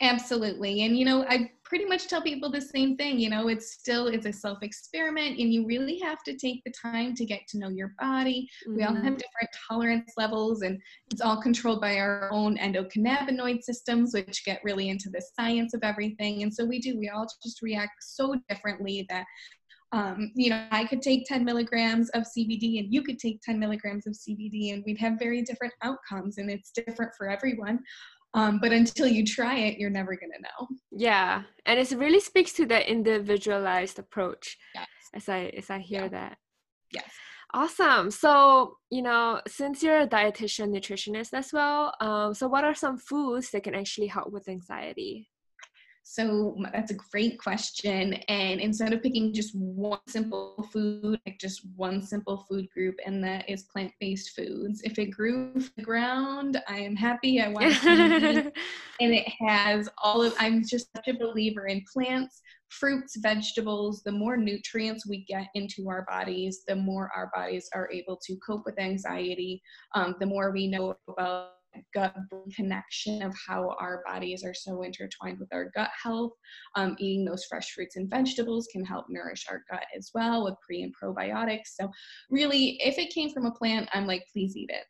Absolutely. 0.01 0.83
And 0.83 0.97
you 0.97 1.05
know, 1.05 1.25
I 1.27 1.51
pretty 1.67 1.85
much 1.85 2.07
tell 2.07 2.21
people 2.21 2.49
the 2.49 2.61
same 2.61 2.95
thing, 2.95 3.19
you 3.19 3.29
know, 3.29 3.49
it's 3.49 3.73
still 3.73 4.07
it's 4.07 4.25
a 4.25 4.33
self 4.33 4.59
experiment 4.63 5.37
and 5.39 5.53
you 5.53 5.65
really 5.65 5.99
have 5.99 6.23
to 6.23 6.35
take 6.35 6.63
the 6.63 6.71
time 6.71 7.13
to 7.15 7.25
get 7.25 7.41
to 7.49 7.59
know 7.59 7.69
your 7.69 7.93
body. 7.99 8.49
Mm-hmm. 8.67 8.77
We 8.77 8.83
all 8.83 8.93
have 8.93 9.03
mm-hmm. 9.03 9.13
different 9.13 9.49
tolerance 9.69 10.13
levels 10.17 10.61
and 10.61 10.79
it's 11.11 11.21
all 11.21 11.41
controlled 11.41 11.81
by 11.81 11.97
our 11.97 12.29
own 12.31 12.57
endocannabinoid 12.57 13.63
systems 13.63 14.13
which 14.13 14.45
get 14.45 14.61
really 14.63 14.89
into 14.89 15.09
the 15.09 15.21
science 15.37 15.73
of 15.73 15.81
everything. 15.83 16.43
And 16.43 16.53
so 16.53 16.65
we 16.65 16.79
do 16.79 16.97
we 16.97 17.09
all 17.09 17.27
just 17.43 17.61
react 17.61 18.03
so 18.03 18.35
differently 18.49 19.05
that 19.09 19.25
um, 19.93 20.31
you 20.35 20.49
know, 20.49 20.67
I 20.71 20.83
could 20.83 21.01
take 21.01 21.25
10 21.25 21.45
milligrams 21.45 22.09
of 22.09 22.23
CBD 22.23 22.79
and 22.79 22.93
you 22.93 23.03
could 23.03 23.19
take 23.19 23.41
10 23.41 23.57
milligrams 23.57 24.05
of 24.05 24.13
CBD 24.13 24.73
and 24.73 24.83
we'd 24.85 24.99
have 24.99 25.17
very 25.17 25.41
different 25.41 25.73
outcomes 25.81 26.39
and 26.39 26.49
it's 26.49 26.71
different 26.71 27.11
for 27.17 27.29
everyone. 27.29 27.79
Um, 28.33 28.59
but 28.59 28.71
until 28.71 29.07
you 29.07 29.25
try 29.25 29.55
it, 29.57 29.79
you're 29.79 29.89
never 29.89 30.15
going 30.15 30.31
to 30.35 30.41
know. 30.41 30.67
Yeah. 30.91 31.43
And 31.65 31.79
it 31.79 31.91
really 31.91 32.19
speaks 32.19 32.53
to 32.53 32.65
the 32.65 32.89
individualized 32.89 33.99
approach 33.99 34.57
yes. 34.75 34.87
as 35.13 35.29
I, 35.29 35.51
as 35.57 35.69
I 35.69 35.79
hear 35.79 36.03
yeah. 36.03 36.09
that. 36.09 36.37
Yes. 36.93 37.11
Awesome. 37.53 38.11
So, 38.11 38.75
you 38.89 39.01
know, 39.01 39.41
since 39.47 39.81
you're 39.81 40.01
a 40.01 40.07
dietitian, 40.07 40.69
nutritionist 40.69 41.33
as 41.33 41.51
well, 41.53 41.93
um, 42.01 42.33
so 42.33 42.47
what 42.47 42.65
are 42.65 42.75
some 42.75 42.97
foods 42.97 43.51
that 43.51 43.63
can 43.63 43.73
actually 43.73 44.07
help 44.07 44.31
with 44.31 44.49
anxiety? 44.49 45.29
So 46.09 46.55
that's 46.71 46.91
a 46.91 46.97
great 47.11 47.37
question. 47.37 48.13
And 48.29 48.61
instead 48.61 48.93
of 48.93 49.03
picking 49.03 49.33
just 49.33 49.53
one 49.53 49.99
simple 50.07 50.65
food, 50.71 51.19
like 51.25 51.37
just 51.37 51.67
one 51.75 52.01
simple 52.01 52.45
food 52.49 52.69
group, 52.69 52.95
and 53.05 53.21
that 53.25 53.47
is 53.49 53.63
plant 53.63 53.91
based 53.99 54.33
foods. 54.33 54.81
If 54.83 54.97
it 54.99 55.07
grew 55.07 55.51
from 55.51 55.69
the 55.75 55.83
ground, 55.83 56.63
I 56.69 56.77
am 56.77 56.95
happy. 56.95 57.41
I 57.41 57.49
want 57.49 57.75
to 57.75 57.91
eat. 57.91 58.53
And 58.99 59.13
it 59.13 59.27
has 59.47 59.87
all 60.01 60.23
of, 60.23 60.33
I'm 60.39 60.65
just 60.65 60.87
such 60.95 61.07
a 61.07 61.13
believer 61.13 61.67
in 61.67 61.83
plants, 61.93 62.41
fruits, 62.69 63.17
vegetables. 63.17 64.01
The 64.01 64.11
more 64.11 64.37
nutrients 64.37 65.05
we 65.07 65.23
get 65.25 65.49
into 65.53 65.89
our 65.89 66.03
bodies, 66.09 66.63
the 66.67 66.75
more 66.75 67.11
our 67.15 67.29
bodies 67.35 67.69
are 67.75 67.91
able 67.91 68.17
to 68.25 68.35
cope 68.37 68.63
with 68.65 68.79
anxiety, 68.79 69.61
um, 69.93 70.15
the 70.19 70.25
more 70.25 70.51
we 70.51 70.67
know 70.67 70.97
about 71.07 71.56
gut 71.93 72.15
connection 72.55 73.21
of 73.21 73.33
how 73.47 73.75
our 73.79 74.03
bodies 74.05 74.43
are 74.43 74.53
so 74.53 74.83
intertwined 74.83 75.39
with 75.39 75.49
our 75.53 75.71
gut 75.75 75.89
health. 76.01 76.33
Um, 76.75 76.95
eating 76.99 77.25
those 77.25 77.45
fresh 77.45 77.71
fruits 77.71 77.95
and 77.95 78.09
vegetables 78.09 78.67
can 78.71 78.83
help 78.85 79.05
nourish 79.09 79.45
our 79.49 79.63
gut 79.69 79.85
as 79.95 80.11
well 80.13 80.43
with 80.43 80.55
pre 80.65 80.83
and 80.83 80.93
probiotics. 80.95 81.75
So, 81.79 81.89
really, 82.29 82.77
if 82.81 82.97
it 82.97 83.13
came 83.13 83.31
from 83.31 83.45
a 83.45 83.51
plant, 83.51 83.89
I'm 83.93 84.07
like, 84.07 84.23
please 84.33 84.55
eat 84.55 84.69
it. 84.69 84.85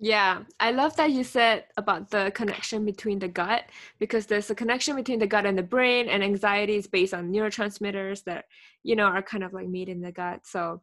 Yeah, 0.00 0.44
I 0.60 0.70
love 0.70 0.96
that 0.96 1.10
you 1.10 1.24
said 1.24 1.64
about 1.76 2.10
the 2.10 2.30
connection 2.34 2.84
between 2.84 3.18
the 3.18 3.28
gut 3.28 3.64
because 3.98 4.26
there's 4.26 4.50
a 4.50 4.54
connection 4.54 4.96
between 4.96 5.18
the 5.18 5.26
gut 5.26 5.44
and 5.44 5.58
the 5.58 5.62
brain, 5.62 6.08
and 6.08 6.22
anxiety 6.22 6.76
is 6.76 6.86
based 6.86 7.12
on 7.14 7.32
neurotransmitters 7.32 8.24
that 8.24 8.46
you 8.82 8.96
know 8.96 9.04
are 9.04 9.22
kind 9.22 9.44
of 9.44 9.52
like 9.52 9.68
made 9.68 9.88
in 9.88 10.00
the 10.00 10.12
gut. 10.12 10.46
So, 10.46 10.82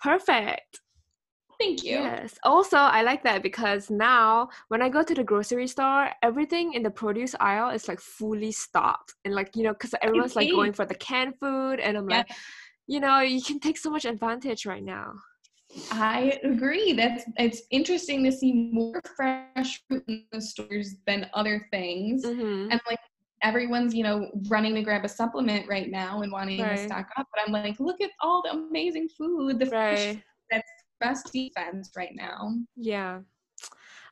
perfect. 0.00 0.80
Thank 1.64 1.82
you. 1.82 1.92
Yes. 1.92 2.34
Also, 2.42 2.76
I 2.76 3.02
like 3.02 3.22
that 3.24 3.42
because 3.42 3.88
now 3.88 4.48
when 4.68 4.82
I 4.82 4.90
go 4.90 5.02
to 5.02 5.14
the 5.14 5.24
grocery 5.24 5.66
store, 5.66 6.10
everything 6.22 6.74
in 6.74 6.82
the 6.82 6.90
produce 6.90 7.34
aisle 7.40 7.70
is 7.70 7.88
like 7.88 8.00
fully 8.00 8.52
stocked. 8.52 9.14
And 9.24 9.34
like, 9.34 9.56
you 9.56 9.62
know, 9.62 9.72
because 9.72 9.94
everyone's 10.02 10.36
like 10.36 10.50
going 10.50 10.74
for 10.74 10.84
the 10.84 10.94
canned 10.94 11.38
food. 11.40 11.80
And 11.80 11.96
I'm 11.96 12.08
yeah. 12.10 12.18
like, 12.18 12.30
you 12.86 13.00
know, 13.00 13.20
you 13.20 13.40
can 13.40 13.60
take 13.60 13.78
so 13.78 13.90
much 13.90 14.04
advantage 14.04 14.66
right 14.66 14.84
now. 14.84 15.14
I 15.90 16.38
agree. 16.44 16.92
That's 16.92 17.24
it's 17.38 17.62
interesting 17.70 18.22
to 18.24 18.30
see 18.30 18.52
more 18.52 19.00
fresh 19.16 19.82
fruit 19.88 20.04
in 20.06 20.24
the 20.32 20.42
stores 20.42 20.96
than 21.06 21.30
other 21.32 21.66
things. 21.70 22.26
Mm-hmm. 22.26 22.72
And 22.72 22.80
like 22.86 23.00
everyone's, 23.42 23.94
you 23.94 24.04
know, 24.04 24.30
running 24.48 24.74
to 24.74 24.82
grab 24.82 25.04
a 25.04 25.08
supplement 25.08 25.66
right 25.66 25.90
now 25.90 26.20
and 26.20 26.30
wanting 26.30 26.60
right. 26.60 26.76
to 26.76 26.84
stock 26.84 27.08
up. 27.16 27.26
But 27.32 27.42
I'm 27.46 27.52
like, 27.52 27.80
look 27.80 28.02
at 28.02 28.10
all 28.20 28.42
the 28.42 28.50
amazing 28.50 29.08
food, 29.08 29.58
the 29.58 29.66
right. 29.66 30.22
Best 31.00 31.32
defense 31.32 31.90
right 31.96 32.12
now. 32.14 32.54
Yeah. 32.76 33.20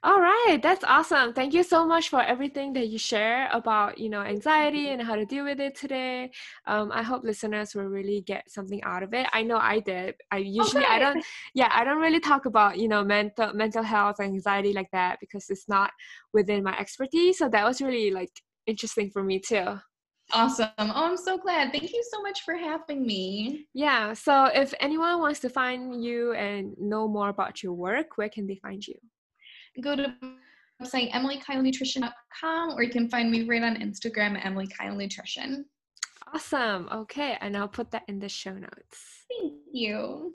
All 0.04 0.20
right, 0.20 0.58
that's 0.60 0.82
awesome. 0.82 1.32
Thank 1.32 1.54
you 1.54 1.62
so 1.62 1.86
much 1.86 2.08
for 2.08 2.20
everything 2.20 2.72
that 2.72 2.88
you 2.88 2.98
share 2.98 3.48
about, 3.52 3.98
you 3.98 4.08
know, 4.08 4.22
anxiety 4.22 4.88
and 4.88 5.00
how 5.00 5.14
to 5.14 5.24
deal 5.24 5.44
with 5.44 5.60
it 5.60 5.76
today. 5.76 6.32
Um, 6.66 6.90
I 6.90 7.04
hope 7.04 7.22
listeners 7.22 7.72
will 7.76 7.84
really 7.84 8.20
get 8.22 8.50
something 8.50 8.82
out 8.82 9.04
of 9.04 9.14
it. 9.14 9.28
I 9.32 9.44
know 9.44 9.58
I 9.58 9.78
did. 9.78 10.16
I 10.32 10.38
usually 10.38 10.82
okay. 10.84 10.92
I 10.92 10.98
don't 10.98 11.24
yeah, 11.54 11.70
I 11.72 11.84
don't 11.84 12.00
really 12.00 12.18
talk 12.18 12.46
about, 12.46 12.78
you 12.78 12.88
know, 12.88 13.04
mental 13.04 13.54
mental 13.54 13.84
health 13.84 14.16
and 14.18 14.34
anxiety 14.34 14.72
like 14.72 14.90
that 14.92 15.18
because 15.20 15.46
it's 15.50 15.68
not 15.68 15.92
within 16.32 16.64
my 16.64 16.76
expertise. 16.78 17.38
So 17.38 17.48
that 17.50 17.64
was 17.64 17.80
really 17.80 18.10
like 18.10 18.32
interesting 18.66 19.08
for 19.08 19.22
me 19.22 19.38
too. 19.38 19.78
Awesome. 20.32 20.68
Oh, 20.78 20.92
I'm 21.10 21.16
so 21.16 21.36
glad. 21.36 21.72
Thank 21.72 21.92
you 21.92 22.02
so 22.10 22.22
much 22.22 22.42
for 22.42 22.56
having 22.56 23.04
me. 23.04 23.66
Yeah. 23.74 24.14
So 24.14 24.46
if 24.46 24.72
anyone 24.80 25.20
wants 25.20 25.40
to 25.40 25.50
find 25.50 26.02
you 26.02 26.32
and 26.32 26.74
know 26.78 27.06
more 27.06 27.28
about 27.28 27.62
your 27.62 27.74
work, 27.74 28.16
where 28.16 28.28
can 28.28 28.46
they 28.46 28.56
find 28.56 28.86
you? 28.86 28.94
Go 29.82 29.96
to 29.96 30.14
website 30.82 31.10
emilykylenutrition.com 31.12 32.70
or 32.70 32.82
you 32.82 32.90
can 32.90 33.08
find 33.08 33.30
me 33.30 33.44
right 33.44 33.62
on 33.62 33.76
Instagram 33.76 34.36
at 34.36 34.46
Emily 34.46 34.66
Kyle 34.66 34.94
Nutrition. 34.94 35.64
Awesome. 36.34 36.88
Okay. 36.92 37.36
And 37.40 37.56
I'll 37.56 37.68
put 37.68 37.90
that 37.90 38.04
in 38.08 38.18
the 38.18 38.28
show 38.28 38.52
notes. 38.52 39.24
Thank 39.28 39.54
you. 39.72 40.30